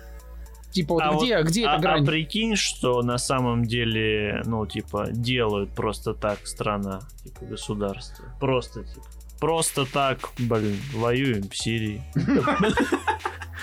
Типа, 0.77 0.93
вот 0.93 1.03
А 1.03 1.15
где, 1.15 1.41
где 1.41 1.65
а, 1.65 1.73
эта 1.73 1.81
грань? 1.81 2.03
а 2.03 2.05
прикинь, 2.05 2.55
что 2.55 3.01
на 3.01 3.17
самом 3.17 3.65
деле, 3.65 4.43
ну, 4.45 4.63
типа, 4.67 5.07
делают 5.09 5.71
просто 5.71 6.13
так 6.13 6.45
страна, 6.45 6.99
типа, 7.23 7.45
государство. 7.45 8.25
Просто, 8.39 8.83
типа. 8.83 9.07
Просто 9.39 9.91
так, 9.91 10.19
блин, 10.37 10.77
воюем 10.93 11.49
в 11.49 11.57
Сирии. 11.57 12.03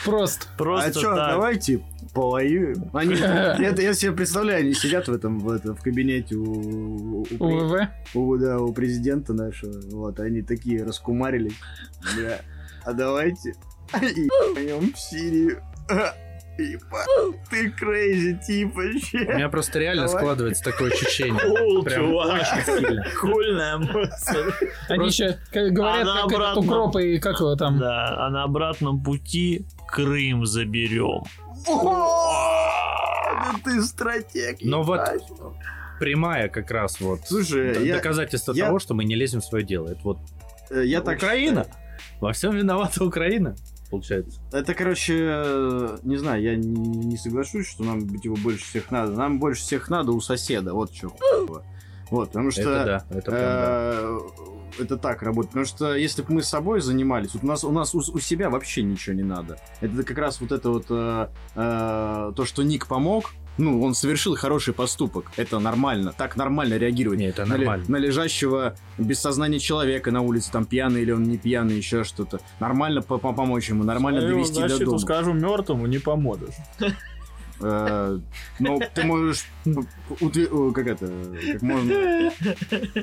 Просто. 0.05 0.47
Просто 0.59 0.89
а 0.89 0.93
что, 0.93 1.15
давайте 1.15 1.85
повоюем. 2.13 2.91
Они, 2.93 3.15
это, 3.15 3.81
я 3.81 3.95
себе 3.95 4.11
представляю, 4.11 4.65
они 4.65 4.75
сидят 4.75 5.07
в 5.07 5.13
этом, 5.13 5.39
в, 5.39 5.51
это, 5.51 5.73
в 5.77 5.83
кабинете 5.83 6.35
у, 6.35 6.43
у, 6.43 7.27
у 7.39 7.45
УВВ. 7.45 7.89
у, 8.15 8.37
да, 8.39 8.59
у 8.59 8.73
президента 8.73 9.35
нашего. 9.35 9.81
Вот, 9.93 10.19
они 10.19 10.43
такие 10.43 10.83
раскумарились. 10.83 11.55
Да. 12.17 12.41
А 12.85 12.93
давайте 12.93 13.55
и 14.03 14.29
в 14.29 14.99
Сирию. 14.99 15.63
Ебать, 16.57 17.07
ты 17.51 17.71
crazy, 17.71 18.39
тип 18.47 18.77
У 18.77 18.81
вообще. 18.81 19.19
меня 19.25 19.49
просто 19.49 19.79
реально 19.81 20.07
Давай. 20.07 20.21
складывается 20.23 20.63
такое 20.65 20.91
ощущение. 20.93 21.41
Cool, 21.41 21.83
Прям 21.83 22.01
чувак. 22.07 22.43
очень 22.43 22.65
сильно. 22.87 23.05
Кульная 23.21 23.79
мысль. 23.79 24.53
Они 24.89 25.07
еще 25.09 25.37
говорят, 25.53 26.03
Она 26.03 26.15
как 26.23 26.27
этот 26.27 26.35
обратно. 26.35 26.61
укроп 26.61 26.97
и 26.97 27.19
как 27.19 27.41
его 27.41 27.57
там. 27.57 27.79
Да, 27.79 28.27
а 28.27 28.31
на 28.31 28.45
обратном 28.45 29.03
пути 29.03 29.67
Крым 29.89 30.47
заберем. 30.47 31.25
Да 31.67 33.55
ты 33.65 33.83
стратег. 33.83 34.59
Но 34.63 34.83
вот 34.83 35.01
прямая 35.99 36.49
как 36.49 36.71
раз 36.71 37.01
вот 37.01 37.21
Слушай, 37.27 37.75
д- 37.75 37.87
я, 37.87 37.97
доказательство 37.97 38.53
я- 38.53 38.67
того, 38.67 38.79
что 38.79 38.95
мы 38.95 39.05
не 39.05 39.15
лезем 39.17 39.41
в 39.41 39.45
свое 39.45 39.65
дело. 39.65 39.89
Это 39.89 40.01
вот 40.05 40.19
э, 40.71 40.85
я 40.85 41.01
так 41.01 41.17
Украина. 41.19 41.67
Во 42.21 42.33
всем 42.33 42.55
виновата 42.57 43.05
Украина, 43.05 43.55
получается. 43.91 44.41
Это, 44.53 44.75
короче, 44.75 45.15
э, 45.19 45.99
не 46.03 46.17
знаю, 46.17 46.43
я 46.43 46.57
не, 46.57 46.67
не 46.67 47.17
соглашусь, 47.17 47.69
что 47.69 47.85
нам 47.85 48.09
типа 48.19 48.37
больше 48.41 48.65
всех 48.65 48.91
надо. 48.91 49.13
Нам 49.13 49.39
больше 49.39 49.63
всех 49.63 49.89
надо 49.89 50.13
у 50.13 50.21
соседа, 50.21 50.75
вот 50.75 50.95
что. 50.95 51.13
Вот, 52.11 52.29
потому 52.29 52.51
что... 52.51 52.63
это 52.63 52.85
да, 52.85 53.17
это 53.17 53.31
прям 53.31 53.41
да. 53.41 53.93
э, 53.95 54.19
это 54.79 54.97
так 54.97 55.23
работает. 55.23 55.51
Потому 55.51 55.67
что 55.67 55.95
если 55.95 56.23
бы 56.23 56.35
мы 56.35 56.43
с 56.43 56.49
собой 56.49 56.81
занимались, 56.81 57.35
вот 57.35 57.45
у 57.45 57.47
нас 57.47 57.65
у 57.65 57.73
нас 57.73 57.95
у, 57.95 57.99
у 57.99 58.21
себя 58.21 58.51
вообще 58.51 58.83
ничего 58.83 59.15
не 59.17 59.23
надо. 59.23 59.59
Это 59.81 60.03
как 60.03 60.19
раз 60.19 60.41
вот 60.41 60.53
это 60.53 60.71
вот 60.71 60.87
э, 60.91 61.29
э, 61.55 62.33
то, 62.35 62.45
что 62.45 62.63
Ник 62.63 62.87
помог. 62.87 63.33
Ну, 63.57 63.83
он 63.83 63.95
совершил 63.95 64.35
хороший 64.37 64.75
поступок. 64.75 65.31
Это 65.37 65.59
нормально. 65.61 66.13
Так 66.17 66.37
нормально 66.37 66.75
реагировать. 66.75 67.19
Не, 67.21 67.27
это 67.27 67.45
на, 67.47 67.57
нормально. 67.57 67.85
на 67.89 67.97
лежащего 67.97 68.75
без 68.99 69.21
сознания 69.21 69.61
человека 69.61 70.11
на 70.11 70.23
улице, 70.23 70.51
там 70.51 70.65
пьяный 70.65 71.03
или 71.03 71.13
он 71.13 71.23
не 71.23 71.39
пьяный, 71.39 71.77
еще 71.77 72.03
что-то. 72.05 72.41
Нормально 72.59 73.01
по- 73.03 73.19
по- 73.19 73.33
помочь 73.33 73.69
ему, 73.69 73.85
нормально 73.85 74.21
Свою 74.21 74.35
довести 74.37 74.55
до 74.61 74.69
защиту 74.69 74.85
дома. 74.87 74.99
скажу 74.99 75.33
мертвому, 75.35 75.87
не 75.87 75.99
поможешь. 75.99 76.55
Э, 77.61 78.19
Ну, 78.59 78.81
ты 78.95 79.05
можешь... 79.05 79.47
Как 79.65 80.87
это? 80.89 81.09
Как 81.53 81.63
можно... 81.63 82.33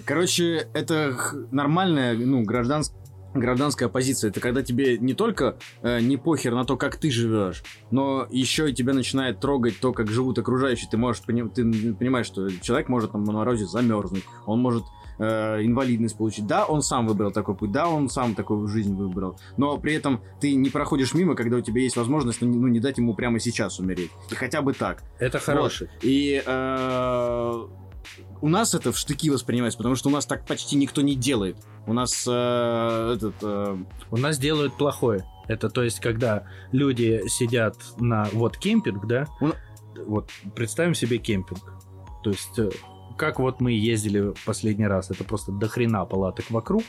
Короче, 0.05 0.67
это 0.74 1.15
нормальная, 1.51 2.13
ну, 2.15 2.43
гражданская 2.43 3.00
гражданская 3.34 3.90
позиция 3.90 4.30
это 4.30 4.40
когда 4.40 4.62
тебе 4.64 4.98
не 4.98 5.14
только 5.14 5.58
э, 5.82 6.00
не 6.02 6.18
похер 6.18 6.54
на 6.54 6.66
то, 6.66 6.78
как 6.78 6.98
ты 6.98 7.10
живешь, 7.12 7.64
но 7.92 8.28
еще 8.30 8.70
и 8.70 8.74
тебя 8.74 8.94
начинает 8.94 9.40
трогать 9.40 9.80
то, 9.80 9.94
как 9.94 10.10
живут 10.10 10.38
окружающие. 10.40 10.90
Ты 10.90 10.98
можешь 10.98 11.24
пони- 11.24 11.48
ты 11.50 11.94
понимаешь, 11.94 12.26
что 12.28 12.50
человек 12.62 12.90
может 12.90 13.12
там 13.14 13.24
на 13.24 13.32
морозе 13.32 13.66
замерзнуть, 13.66 14.24
он 14.46 14.60
может 14.60 14.84
э, 15.20 15.64
инвалидность 15.64 16.18
получить. 16.18 16.48
Да, 16.48 16.66
он 16.66 16.82
сам 16.82 17.06
выбрал 17.08 17.32
такой 17.32 17.56
путь, 17.56 17.72
да, 17.72 17.88
он 17.88 18.10
сам 18.10 18.34
такую 18.36 18.68
жизнь 18.68 18.96
выбрал, 18.96 19.38
но 19.58 19.78
при 19.78 19.94
этом 19.94 20.22
ты 20.40 20.56
не 20.56 20.70
проходишь 20.70 21.14
мимо, 21.14 21.36
когда 21.36 21.58
у 21.58 21.62
тебя 21.62 21.82
есть 21.82 21.96
возможность, 21.98 22.42
ну, 22.42 22.48
не- 22.48 22.58
ну, 22.58 22.68
не 22.68 22.80
дать 22.80 22.98
ему 22.98 23.14
прямо 23.14 23.40
сейчас 23.40 23.80
умереть. 23.80 24.10
И 24.32 24.36
хотя 24.36 24.62
бы 24.62 24.74
так. 24.74 25.04
Это 25.20 25.38
хороший. 25.40 25.90
И 26.02 26.42
э, 26.46 27.68
у 28.41 28.50
нас 28.50 28.74
это 28.74 28.91
в 28.91 28.98
штыки 28.98 29.29
воспринимается, 29.29 29.77
потому 29.77 29.96
что 29.96 30.10
у 30.10 30.12
нас 30.12 30.25
так 30.25 30.46
почти 30.46 30.75
никто 30.75 31.01
не 31.01 31.15
делает. 31.15 31.58
У 31.86 31.93
нас 31.93 32.25
э, 32.27 33.13
этот... 33.15 33.36
э, 33.41 33.77
У 34.10 34.17
нас 34.17 34.38
делают 34.39 34.77
плохое. 34.77 35.25
Это 35.48 35.70
то 35.70 35.84
есть, 35.84 36.00
когда 36.00 36.43
люди 36.72 37.24
сидят 37.27 37.75
на 38.00 38.27
вот 38.34 38.58
кемпинг, 38.58 39.05
да? 39.08 39.27
Он- 39.39 39.53
Вот 40.05 40.29
представим 40.55 40.96
себе 40.96 41.17
кемпинг. 41.17 41.60
То 42.24 42.29
есть, 42.31 42.58
э, 42.58 42.70
как 43.17 43.39
вот 43.39 43.62
мы 43.62 43.74
ездили 43.74 44.31
в 44.34 44.46
последний 44.46 44.88
раз, 44.88 45.12
это 45.12 45.24
просто 45.24 45.51
дохрена 45.51 46.05
палаток 46.05 46.50
вокруг. 46.50 46.84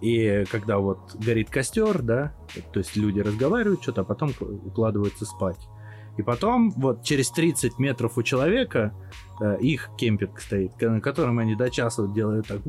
И 0.00 0.44
когда 0.50 0.78
вот 0.78 1.14
горит 1.14 1.48
костер, 1.48 2.02
да, 2.02 2.34
то 2.72 2.80
есть 2.80 2.96
люди 2.96 3.20
разговаривают 3.20 3.82
что-то, 3.82 4.00
а 4.00 4.04
потом 4.04 4.32
укладываются 4.66 5.24
спать. 5.24 5.68
И 6.16 6.22
потом 6.22 6.70
вот 6.70 7.02
через 7.04 7.30
30 7.30 7.78
метров 7.78 8.18
у 8.18 8.22
человека 8.22 8.94
э, 9.40 9.58
их 9.60 9.90
кемпинг 9.96 10.40
стоит, 10.40 10.80
на 10.80 11.00
котором 11.00 11.38
они 11.38 11.54
до 11.54 11.70
часа 11.70 12.06
делают 12.06 12.48
так. 12.48 12.64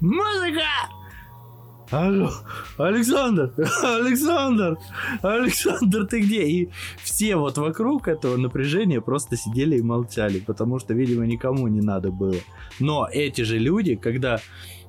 Музыка! 0.00 0.62
Алло, 1.90 2.30
Александр, 2.76 3.50
Александр, 3.82 4.76
Александр, 5.22 6.06
ты 6.06 6.20
где? 6.20 6.46
И 6.46 6.68
все 7.02 7.36
вот 7.36 7.56
вокруг 7.56 8.08
этого 8.08 8.36
напряжения 8.36 9.00
просто 9.00 9.38
сидели 9.38 9.78
и 9.78 9.82
молчали, 9.82 10.38
потому 10.38 10.78
что, 10.80 10.92
видимо, 10.92 11.24
никому 11.24 11.66
не 11.68 11.80
надо 11.80 12.10
было. 12.10 12.36
Но 12.78 13.08
эти 13.10 13.40
же 13.40 13.58
люди, 13.58 13.94
когда 13.96 14.38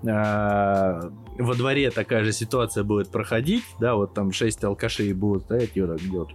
а, 0.08 1.12
во 1.38 1.56
дворе 1.56 1.92
такая 1.92 2.24
же 2.24 2.32
ситуация 2.32 2.84
будет 2.84 3.10
проходить, 3.10 3.64
да, 3.80 3.96
вот 3.96 4.14
там 4.14 4.32
шесть 4.32 4.64
алкашей 4.64 5.14
будут 5.14 5.44
стоять 5.44 5.72
и 5.76 5.82
вот 5.82 5.98
так 5.98 6.10
делать. 6.10 6.30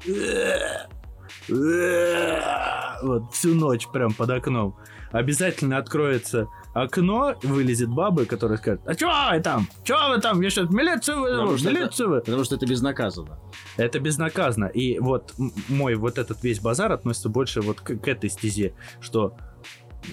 вот 3.02 3.33
всю 3.33 3.54
ночь 3.54 3.88
прям 3.88 4.12
под 4.12 4.30
окном. 4.30 4.76
Обязательно 5.12 5.78
откроется 5.78 6.49
окно, 6.75 7.37
вылезет 7.42 7.88
баба, 7.88 8.25
которая 8.25 8.59
скажет, 8.59 8.80
а 8.85 8.94
чё 8.94 9.09
вы 9.30 9.40
там? 9.40 9.68
Чё 9.85 10.09
вы 10.09 10.21
там? 10.21 10.40
Я 10.40 10.50
что, 10.50 10.64
милицию 10.64 11.21
вызову? 11.21 11.52
Милицию 11.52 12.09
вы-» 12.09 12.21
Потому 12.21 12.44
что 12.44 12.56
это 12.56 12.66
безнаказанно. 12.66 13.38
Это 13.76 14.00
безнаказанно. 14.00 14.66
И 14.66 14.99
вот 14.99 15.35
мой 15.68 15.94
вот 15.94 16.18
этот 16.18 16.42
весь 16.42 16.61
базар 16.61 16.90
относится 16.92 17.28
больше 17.28 17.61
вот 17.61 17.80
к, 17.80 17.97
к 17.97 18.09
этой 18.09 18.28
стезе, 18.28 18.75
что 19.00 19.37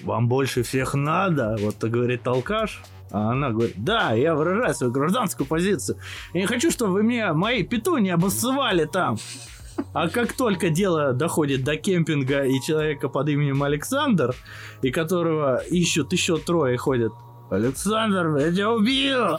вам 0.04 0.28
больше 0.28 0.62
всех 0.62 0.94
надо, 0.94 1.56
вот 1.60 1.82
говорит 1.82 2.26
алкаш, 2.26 2.82
а 3.12 3.32
она 3.32 3.50
говорит, 3.50 3.74
да, 3.76 4.12
я 4.14 4.34
выражаю 4.34 4.74
свою 4.74 4.92
гражданскую 4.92 5.46
позицию. 5.46 5.98
Я 6.32 6.40
не 6.40 6.46
хочу, 6.46 6.70
чтобы 6.70 6.94
вы 6.94 7.02
мне 7.02 7.32
мои 7.32 7.62
петуни 7.62 8.08
обоссывали 8.08 8.86
там. 8.86 9.18
А 9.92 10.08
как 10.08 10.32
только 10.32 10.70
дело 10.70 11.12
доходит 11.12 11.62
до 11.62 11.76
кемпинга 11.76 12.44
и 12.44 12.60
человека 12.60 13.08
под 13.08 13.28
именем 13.28 13.62
Александр, 13.62 14.34
и 14.80 14.90
которого 14.90 15.58
ищут 15.58 16.12
еще 16.12 16.38
трое 16.38 16.78
ходят, 16.78 17.12
Александр, 17.50 18.34
я 18.38 18.50
тебя 18.50 18.70
убью! 18.70 19.38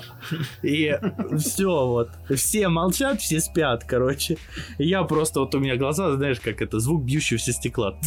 И 0.61 0.95
все, 1.39 1.87
вот. 1.87 2.09
Все 2.29 2.67
молчат, 2.67 3.21
все 3.21 3.39
спят, 3.39 3.85
короче. 3.85 4.37
И 4.77 4.87
я 4.87 5.01
просто, 5.03 5.39
вот 5.39 5.55
у 5.55 5.59
меня 5.59 5.77
глаза, 5.77 6.15
знаешь, 6.15 6.39
как 6.39 6.61
это, 6.61 6.79
звук 6.79 7.03
бьющегося 7.03 7.53
стекла. 7.53 7.97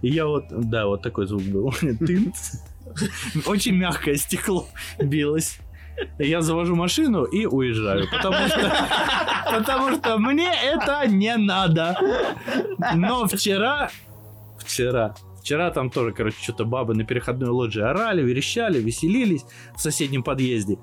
И 0.00 0.08
я 0.08 0.26
вот, 0.26 0.44
да, 0.50 0.86
вот 0.86 1.02
такой 1.02 1.26
звук 1.26 1.42
был. 1.42 1.74
Очень 3.46 3.76
мягкое 3.76 4.16
стекло 4.16 4.66
билось. 4.98 5.58
Я 6.18 6.40
завожу 6.40 6.74
машину 6.74 7.24
и 7.24 7.46
уезжаю, 7.46 8.08
потому 8.10 8.48
что, 8.48 8.88
потому 9.50 9.94
что 9.94 10.18
мне 10.18 10.50
это 10.52 11.06
не 11.06 11.36
надо. 11.36 11.96
Но 12.94 13.26
вчера, 13.26 13.90
вчера, 14.58 15.14
вчера 15.40 15.70
там 15.70 15.90
тоже, 15.90 16.12
короче, 16.12 16.36
что-то 16.42 16.64
бабы 16.64 16.94
на 16.94 17.04
переходной 17.04 17.50
лоджии 17.50 17.82
орали, 17.82 18.22
верещали, 18.22 18.80
веселились 18.80 19.44
в 19.76 19.80
соседнем 19.80 20.22
подъезде. 20.22 20.78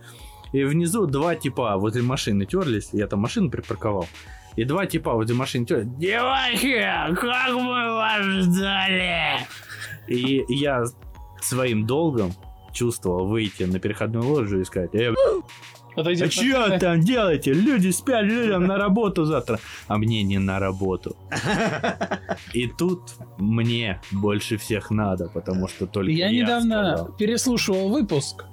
И 0.53 0.63
внизу 0.63 1.05
два 1.05 1.36
типа 1.36 1.77
возле 1.77 2.01
машины 2.01 2.46
терлись, 2.46 2.89
я 2.93 3.08
там 3.08 3.20
машину 3.20 3.50
припарковал. 3.50 4.08
И 4.55 4.65
два 4.65 4.86
типа 4.86 5.13
возле 5.13 5.36
машины 5.36 5.65
терлись. 5.65 5.93
Девахи, 5.98 6.84
как 7.15 7.53
мы 7.53 7.93
вас 7.93 8.24
ждали! 8.25 9.39
И 10.08 10.43
я 10.50 10.84
своим 11.41 11.86
долгом 11.86 12.33
чувствовал 12.74 13.27
выйти 13.27 13.63
на 13.63 13.79
переходную 13.79 14.27
ложу 14.27 14.60
и 14.60 14.63
сказать, 14.63 14.95
э, 14.95 15.13
Отойди 15.95 16.24
а 16.24 16.31
что 16.31 16.79
там 16.79 17.01
делаете? 17.01 17.53
Люди 17.53 17.89
спят, 17.89 18.24
людям 18.24 18.65
на 18.65 18.77
работу 18.77 19.25
завтра. 19.25 19.60
А 19.88 19.98
мне 19.98 20.24
не 20.24 20.38
на 20.39 20.60
работу. 20.60 21.17
И 22.53 22.67
тут 22.67 23.01
мне 23.38 24.01
больше 24.12 24.57
всех 24.57 24.89
надо, 24.89 25.27
потому 25.27 25.67
что 25.67 25.88
только 25.88 26.12
Я 26.12 26.29
я 26.29 26.43
недавно 26.43 26.95
сказал. 26.95 27.13
переслушивал 27.17 27.89
выпуск, 27.89 28.45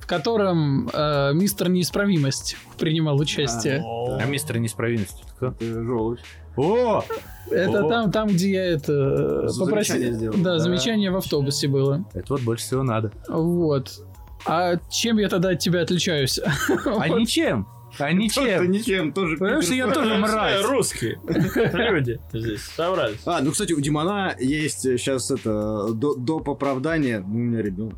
в 0.00 0.06
котором 0.08 0.88
э, 0.92 1.32
мистер 1.34 1.68
Неисправимость 1.68 2.56
принимал 2.76 3.20
участие. 3.20 3.82
А 3.84 4.24
мистер 4.26 4.58
Неисправимость 4.58 5.22
кто? 5.36 5.48
Это 5.48 5.64
желудь. 5.84 6.20
О! 6.56 7.02
Это 7.50 7.84
О. 7.84 7.88
там, 7.88 8.10
там, 8.10 8.28
где 8.28 8.52
я 8.52 8.64
это 8.64 8.92
э, 8.92 9.48
попросил. 9.58 9.94
Замечание 9.96 10.12
сделал. 10.12 10.36
Да, 10.38 10.42
Да. 10.54 10.58
замечание 10.58 11.10
в 11.10 11.16
автобусе 11.16 11.68
было. 11.68 12.04
Это 12.14 12.26
вот 12.32 12.42
больше 12.42 12.64
всего 12.64 12.82
надо. 12.82 13.12
Вот. 13.28 13.92
А 14.46 14.76
чем 14.90 15.18
я 15.18 15.28
тогда 15.28 15.50
от 15.50 15.58
тебя 15.60 15.82
отличаюсь? 15.82 16.38
А 16.38 17.08
ничем. 17.08 17.66
А 17.98 18.12
ничем. 18.12 18.70
ничем, 18.70 19.12
тоже. 19.12 19.36
Потому 19.36 19.62
что 19.62 19.74
я 19.74 19.86
тоже 19.90 20.14
мразь. 20.18 20.64
Русские 20.64 21.18
люди 21.72 22.20
здесь 22.32 22.62
собрались. 22.62 23.20
А, 23.24 23.40
ну, 23.40 23.52
кстати, 23.52 23.72
у 23.72 23.80
Димана 23.80 24.34
есть 24.38 24.80
сейчас 24.82 25.30
это 25.30 25.92
до, 25.92 26.14
доп. 26.16 26.50
оправдания. 26.50 27.20
Ну, 27.20 27.34
у 27.34 27.38
меня 27.38 27.62
ребенок. 27.62 27.94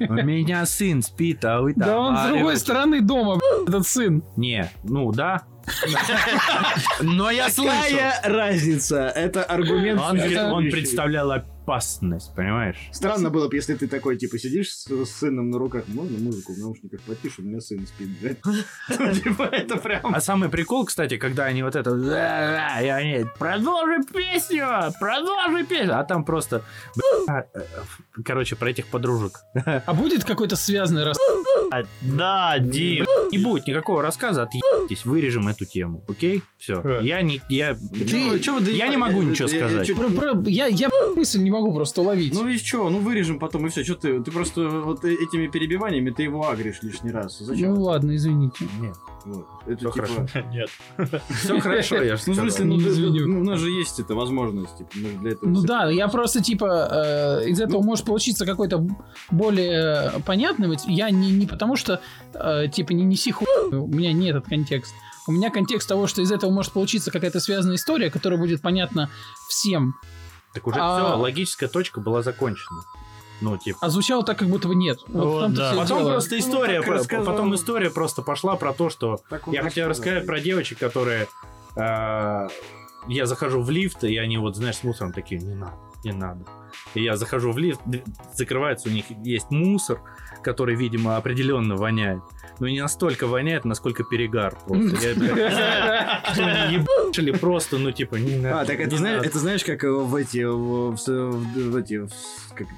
У 0.00 0.12
меня 0.12 0.66
сын 0.66 1.02
спит, 1.02 1.44
а 1.44 1.60
вы 1.60 1.74
там... 1.74 1.82
Да 1.84 1.98
он 2.00 2.16
с 2.16 2.28
другой 2.30 2.56
стороны 2.56 3.00
дома, 3.00 3.38
этот 3.66 3.86
сын. 3.86 4.24
Не, 4.36 4.72
ну 4.82 5.12
да. 5.12 5.42
Но 7.00 7.30
я 7.30 7.48
слышу. 7.50 7.72
Какая 7.72 8.20
разница? 8.24 9.12
Это 9.14 9.42
аргумент. 9.42 10.00
Он, 10.00 10.18
он 10.52 10.70
представлял 10.70 11.30
опасность, 11.66 12.32
понимаешь? 12.34 12.76
Странно 12.92 13.28
было 13.30 13.48
бы, 13.48 13.56
если 13.56 13.74
ты 13.74 13.88
такой, 13.88 14.16
типа, 14.16 14.38
сидишь 14.38 14.72
с, 14.72 14.86
с 14.86 15.10
сыном 15.10 15.50
на 15.50 15.58
руках, 15.58 15.84
можно 15.88 16.16
музыку 16.18 16.54
в 16.54 16.58
наушниках 16.58 17.00
потише, 17.00 17.42
у 17.42 17.44
меня 17.44 17.60
сын 17.60 17.84
спит, 17.86 18.08
Типа, 19.22 19.42
это 19.42 19.76
прям... 19.76 20.14
А 20.14 20.20
самый 20.20 20.48
прикол, 20.48 20.84
кстати, 20.86 21.16
когда 21.16 21.46
они 21.46 21.64
вот 21.64 21.74
это... 21.74 21.90
И 22.82 22.88
они... 22.88 23.26
Продолжи 23.38 24.00
песню! 24.12 24.66
Продолжи 25.00 25.64
песню! 25.64 25.98
А 25.98 26.04
там 26.04 26.24
просто... 26.24 26.62
бля, 26.94 27.46
э, 27.52 27.60
Короче, 28.24 28.54
про 28.54 28.70
этих 28.70 28.86
подружек. 28.86 29.40
А 29.54 29.92
будет 29.92 30.24
какой-то 30.24 30.54
связанный 30.54 31.04
раз? 31.04 31.18
А, 31.72 31.82
Да, 32.00 32.58
Дим. 32.60 33.06
Не 33.32 33.38
будет 33.38 33.66
никакого 33.66 34.02
рассказа, 34.02 34.44
отъебитесь, 34.44 35.04
вырежем 35.04 35.48
эту 35.48 35.64
тему, 35.64 36.04
окей? 36.08 36.42
Все. 36.58 37.00
Я 37.00 37.22
не... 37.22 37.42
Я... 37.48 37.76
Я 37.92 38.88
не 38.88 38.96
могу 38.96 39.22
ничего 39.22 39.48
сказать. 39.48 39.88
я 40.70 40.88
мысль 41.16 41.40
не 41.40 41.55
могу 41.60 41.74
просто 41.74 42.02
уловить. 42.02 42.34
Ну 42.34 42.46
и 42.48 42.56
что, 42.58 42.88
ну 42.90 42.98
вырежем 43.00 43.38
потом 43.38 43.66
и 43.66 43.68
все. 43.70 43.84
Что 43.84 43.94
ты, 43.94 44.22
ты 44.22 44.30
просто 44.30 44.68
вот 44.68 45.04
э- 45.04 45.14
этими 45.14 45.46
перебиваниями 45.48 46.10
ты 46.10 46.22
его 46.24 46.48
агришь 46.48 46.78
лишний 46.82 47.10
раз. 47.10 47.38
Зачем? 47.38 47.74
Ну 47.74 47.82
ладно, 47.82 48.14
извините. 48.14 48.66
Нет, 48.80 48.96
Вот. 49.24 49.46
Это 49.66 49.76
всё 49.76 49.90
типа... 49.90 49.92
хорошо. 49.92 50.26
Нет. 50.52 50.70
Все 51.30 51.60
хорошо, 51.60 52.02
я 52.02 52.16
же 52.16 52.22
Ну, 52.26 52.32
в 52.32 52.36
смысле, 52.36 52.64
ну, 52.64 52.76
Не 52.76 52.82
ты- 52.84 52.88
извиню. 52.90 53.26
ну, 53.28 53.40
у 53.40 53.44
нас 53.44 53.58
же 53.60 53.70
есть 53.70 53.98
эта 54.00 54.14
возможность, 54.14 54.78
типа, 54.78 54.90
мы 54.94 55.08
для 55.20 55.30
этого... 55.32 55.48
Ну 55.50 55.58
все- 55.58 55.66
да, 55.66 55.90
я 55.90 56.08
просто 56.08 56.42
типа 56.42 56.88
э, 57.44 57.48
из 57.48 57.60
этого 57.60 57.82
может 57.82 58.04
получиться 58.04 58.46
какой-то 58.46 58.86
более 59.30 60.12
понятный. 60.24 60.68
Я 60.86 61.10
не, 61.10 61.30
не 61.30 61.46
потому 61.46 61.76
что 61.76 62.00
э, 62.34 62.68
типа 62.72 62.92
не 62.92 63.04
неси 63.04 63.30
хуй, 63.32 63.46
у 63.72 63.86
меня 63.86 64.12
не 64.12 64.30
этот 64.30 64.46
контекст. 64.46 64.92
У 65.28 65.32
меня 65.32 65.50
контекст 65.50 65.88
того, 65.88 66.06
что 66.06 66.22
из 66.22 66.30
этого 66.30 66.50
может 66.52 66.72
получиться 66.72 67.10
какая-то 67.10 67.40
связанная 67.40 67.76
история, 67.76 68.10
которая 68.10 68.38
будет 68.38 68.62
понятна 68.62 69.10
всем. 69.48 69.94
Так 70.56 70.66
уже 70.66 70.78
А- 70.80 70.96
все, 70.96 71.16
логическая 71.18 71.68
точка 71.68 72.00
была 72.00 72.22
закончена. 72.22 72.82
Ну, 73.42 73.58
типа... 73.58 73.78
А 73.82 73.90
звучало 73.90 74.24
так, 74.24 74.38
как 74.38 74.48
будто 74.48 74.66
бы 74.68 74.74
нет. 74.74 74.98
Вот 75.08 75.24
Вот, 75.24 75.36
в 75.36 75.40
том-то 75.42 75.56
да. 75.58 75.74
Потом 75.76 75.98
дело. 75.98 76.10
просто 76.12 76.38
история, 76.38 76.78
так 76.78 76.86
про- 76.86 76.94
рассказал. 76.94 77.26
потом 77.26 77.54
история 77.54 77.90
просто 77.90 78.22
пошла 78.22 78.56
про 78.56 78.72
то, 78.72 78.88
что 78.88 79.20
Так 79.28 79.42
я 79.48 79.62
хотел 79.62 79.88
рассказать 79.88 80.24
про 80.24 80.40
девочек, 80.40 80.78
которые 80.78 81.28
э, 81.76 82.48
я 83.08 83.26
захожу 83.26 83.60
в 83.60 83.70
лифт, 83.70 84.04
и 84.04 84.16
они 84.16 84.38
вот, 84.38 84.56
знаешь, 84.56 84.76
с 84.76 84.84
мусором 84.84 85.12
такие, 85.12 85.38
не 85.40 85.54
надо, 85.54 85.76
не 86.02 86.12
надо. 86.12 86.40
И 86.94 87.02
я 87.02 87.16
захожу 87.16 87.52
в 87.52 87.58
лифт, 87.58 87.80
закрывается, 88.34 88.88
у 88.88 88.92
них 88.92 89.04
есть 89.24 89.50
мусор, 89.50 90.00
который, 90.42 90.76
видимо, 90.76 91.16
определенно 91.16 91.76
воняет. 91.76 92.20
Но 92.58 92.68
не 92.68 92.80
настолько 92.80 93.26
воняет, 93.26 93.64
насколько 93.64 94.02
перегар 94.04 94.56
просто. 94.66 94.96
Ебашили 96.36 97.30
просто, 97.32 97.78
ну, 97.78 97.90
типа, 97.92 98.16
не 98.16 98.36
надо. 98.36 98.60
А, 98.60 98.64
так 98.64 98.80
это 98.80 98.96
знаешь, 98.96 99.22
это 99.24 99.38
знаешь, 99.38 99.64
как 99.64 99.84
э, 99.84 99.90
в 99.90 100.14
эти, 100.14 100.44
в, 100.44 101.76
эти, 101.76 102.08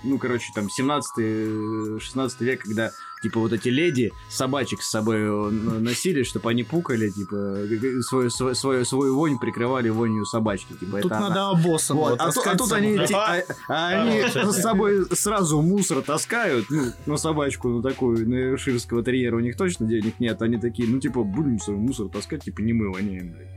ну, 0.04 0.18
короче, 0.18 0.46
там, 0.54 0.66
17-16 0.66 2.30
век, 2.40 2.62
когда, 2.62 2.90
типа, 3.22 3.40
вот 3.40 3.52
эти 3.52 3.68
леди 3.68 4.12
собачек 4.28 4.82
с 4.82 4.90
собой 4.90 5.16
э, 5.18 5.50
носили, 5.50 6.22
чтобы 6.22 6.50
они 6.50 6.64
пукали, 6.64 7.10
типа, 7.10 8.02
свою, 8.02 8.30
свою, 8.30 8.84
свою, 8.84 9.14
вонь 9.16 9.38
прикрывали 9.38 9.88
вонью 9.88 10.24
собачки, 10.24 10.72
типа, 10.74 11.00
Тут 11.00 11.12
это 11.12 11.18
она. 11.18 11.28
надо 11.28 11.50
обоссанного 11.50 12.10
Вот, 12.10 12.20
а, 12.20 12.32
тут- 12.32 12.46
а 12.46 12.56
тут 12.56 12.72
они, 12.72 12.96
эти- 12.98 13.12
а- 13.12 13.42
а 13.78 14.02
они 14.02 14.22
с 14.22 14.60
собой 14.60 15.06
сразу 15.12 15.62
мусор 15.62 16.02
таскают, 16.02 16.66
ну, 16.70 16.92
на 17.06 17.16
собачку, 17.16 17.68
ну, 17.68 17.82
такую, 17.82 18.28
на 18.28 18.58
ширского 18.58 19.04
терьера 19.04 19.36
у 19.36 19.40
них 19.40 19.56
точно 19.56 19.86
денег 19.86 20.18
нет, 20.18 20.42
они 20.42 20.58
такие, 20.58 20.88
ну, 20.88 20.98
типа, 20.98 21.22
будем 21.22 21.58
мусор 21.76 22.08
таскать, 22.08 22.44
типа, 22.44 22.60
не 22.60 22.72
мы 22.72 22.90
воняем, 22.90 23.32
блядь. 23.32 23.48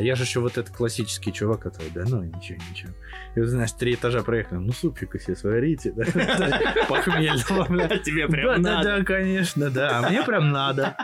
А 0.00 0.02
я 0.02 0.14
же 0.14 0.22
еще 0.22 0.40
вот 0.40 0.56
этот 0.56 0.74
классический 0.74 1.30
чувак, 1.30 1.60
который, 1.60 1.90
да 1.90 2.04
ну, 2.08 2.22
ничего, 2.22 2.56
ничего. 2.70 2.90
И 3.36 3.40
вот, 3.40 3.50
знаешь, 3.50 3.72
три 3.72 3.92
этажа 3.92 4.22
проехали, 4.22 4.58
ну, 4.58 4.72
супчика 4.72 5.20
себе 5.20 5.36
сварите, 5.36 5.92
да, 5.92 6.04
похмельного, 6.88 7.66
блядь. 7.68 8.02
Тебе 8.02 8.26
Да, 8.26 8.56
да, 8.56 8.82
да, 8.82 9.04
конечно, 9.04 9.68
да, 9.68 9.98
а 9.98 10.08
мне 10.08 10.22
прям 10.22 10.52
надо. 10.52 10.96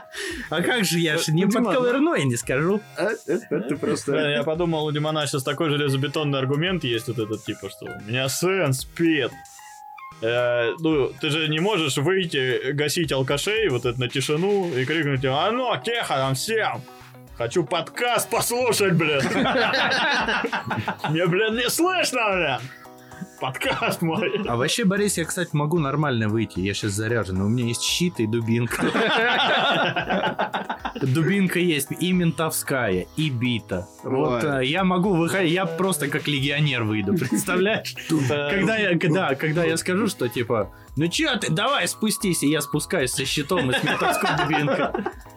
А 0.49 0.63
как 0.63 0.87
же 0.87 0.99
я 0.99 1.19
ж 1.19 1.29
не 1.29 1.45
Ну, 1.45 1.53
подковырной 1.53 2.25
не 2.25 2.37
скажу. 2.37 2.81
А, 2.97 3.11
Это 3.27 3.77
просто... 3.77 4.17
Я 4.17 4.43
подумал, 4.45 4.87
у 4.87 4.93
Димана 4.93 5.27
сейчас 5.27 5.43
такой 5.43 5.69
железобетонный 5.69 6.39
аргумент 6.39 6.83
есть, 6.83 7.09
вот 7.09 7.19
этот, 7.19 7.45
типа, 7.45 7.69
что 7.69 7.85
у 7.85 8.09
меня 8.09 8.31
сын 8.31 8.73
спит. 8.73 9.31
Э, 10.23 10.73
ну, 10.79 11.13
ты 11.21 11.29
же 11.29 11.49
не 11.49 11.59
можешь 11.59 11.99
выйти, 11.99 12.73
гасить 12.73 13.13
алкашей 13.13 13.69
вот 13.69 13.85
это 13.85 14.01
на 14.01 14.09
тишину 14.09 14.75
и 14.75 14.87
крикнуть 14.87 15.23
а 15.27 15.51
ну, 15.51 15.71
тихо 15.85 16.15
там 16.15 16.35
всем! 16.35 16.81
Хочу 17.37 17.65
подкаст 17.65 18.31
послушать, 18.31 18.95
блин! 18.95 19.21
Мне, 21.11 21.27
блин, 21.27 21.57
не 21.57 21.69
слышно, 21.69 22.21
блин! 22.33 22.61
подкаст 23.39 24.03
мой. 24.03 24.43
А 24.49 24.57
вообще, 24.57 24.85
Борис, 24.85 25.19
я, 25.19 25.25
кстати, 25.25 25.51
могу 25.53 25.79
нормально 25.79 26.29
выйти. 26.29 26.61
Я 26.61 26.75
сейчас 26.75 26.93
заряжен. 26.93 27.41
У 27.41 27.49
меня 27.49 27.67
есть 27.67 27.83
щит 27.83 28.19
и 28.19 28.27
дубинка. 28.27 28.83
Дубинка 31.03 31.59
есть 31.59 31.89
и 32.01 32.13
ментовская, 32.13 33.07
и 33.17 33.29
бита. 33.29 33.87
Вот 34.03 34.43
э, 34.43 34.65
я 34.65 34.83
могу 34.83 35.15
выходить, 35.15 35.53
я 35.53 35.67
просто 35.67 36.09
как 36.09 36.27
легионер 36.27 36.85
выйду, 36.85 37.13
представляешь? 37.15 37.95
Когда 38.29 38.79
я, 38.79 38.97
да, 38.99 39.35
когда 39.35 39.65
я 39.65 39.77
скажу, 39.77 40.07
что 40.07 40.27
типа, 40.29 40.73
ну 40.97 41.07
чё 41.09 41.37
ты, 41.37 41.53
давай 41.53 41.87
спустись, 41.87 42.43
и 42.43 42.49
я 42.49 42.63
спускаюсь 42.63 43.11
со 43.11 43.27
щитом 43.27 43.71
и 43.71 43.79
с 43.79 43.85
ментовской 43.85 44.31
дубинкой. 44.39 44.87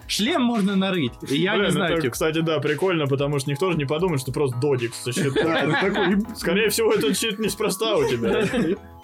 Шлем 0.10 0.42
можно 0.42 0.76
нарыть. 0.76 1.14
Я 1.22 1.54
Блин, 1.54 1.66
не 1.66 1.72
знаю, 1.72 1.94
это, 1.94 2.02
типа, 2.02 2.14
кстати, 2.14 2.40
да, 2.42 2.60
прикольно, 2.60 3.06
потому 3.06 3.40
что 3.40 3.50
никто 3.52 3.72
же 3.72 3.78
не 3.78 3.86
подумает, 3.86 4.22
что 4.22 4.32
просто 4.32 4.58
додик. 4.58 4.94
Скорее 6.36 6.70
всего, 6.70 6.92
этот 6.92 7.18
щит 7.18 7.40
неспроста 7.40 7.96
у 7.96 8.08
тебя. 8.08 8.44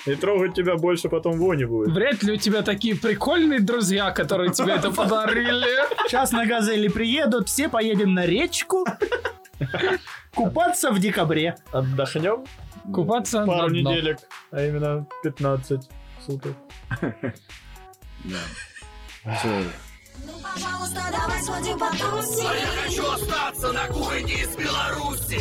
И 0.06 0.16
трогать 0.16 0.56
тебя 0.56 0.76
больше 0.76 1.10
потом 1.10 1.38
вони 1.38 1.66
будет. 1.66 1.94
Вряд 1.94 2.24
ли 2.24 2.34
у 2.34 2.38
тебя 2.38 2.64
такие 2.64 2.96
прикольные 2.96 3.60
друзья, 3.60 4.12
которые 4.12 4.52
тебе 4.52 4.74
это 4.74 4.92
подарили. 4.92 5.68
сейчас 6.08 6.32
на 6.32 6.46
газели 6.46 6.88
приедут, 6.88 7.50
все 7.50 7.70
поедем 7.70 8.14
на 8.14 8.26
речку 8.26 8.86
купаться 10.34 10.92
в 10.92 11.00
декабре. 11.00 11.56
Отдохнем 11.72 12.46
Купаться 12.94 13.46
пару 13.46 13.70
неделек, 13.70 14.20
а 14.52 14.62
именно 14.62 15.08
15 15.24 15.90
суток. 16.26 16.54
Всё. 19.24 19.50
Ну, 20.24 20.34
пожалуйста, 20.42 21.02
давай 21.12 21.44
сходим 21.44 21.80
потусим. 21.80 22.46
Я 22.46 22.84
хочу 22.84 23.12
остаться 23.12 23.72
на 23.72 23.88
кухне 23.88 24.34
из 24.34 24.56
Беларуси 24.56 25.40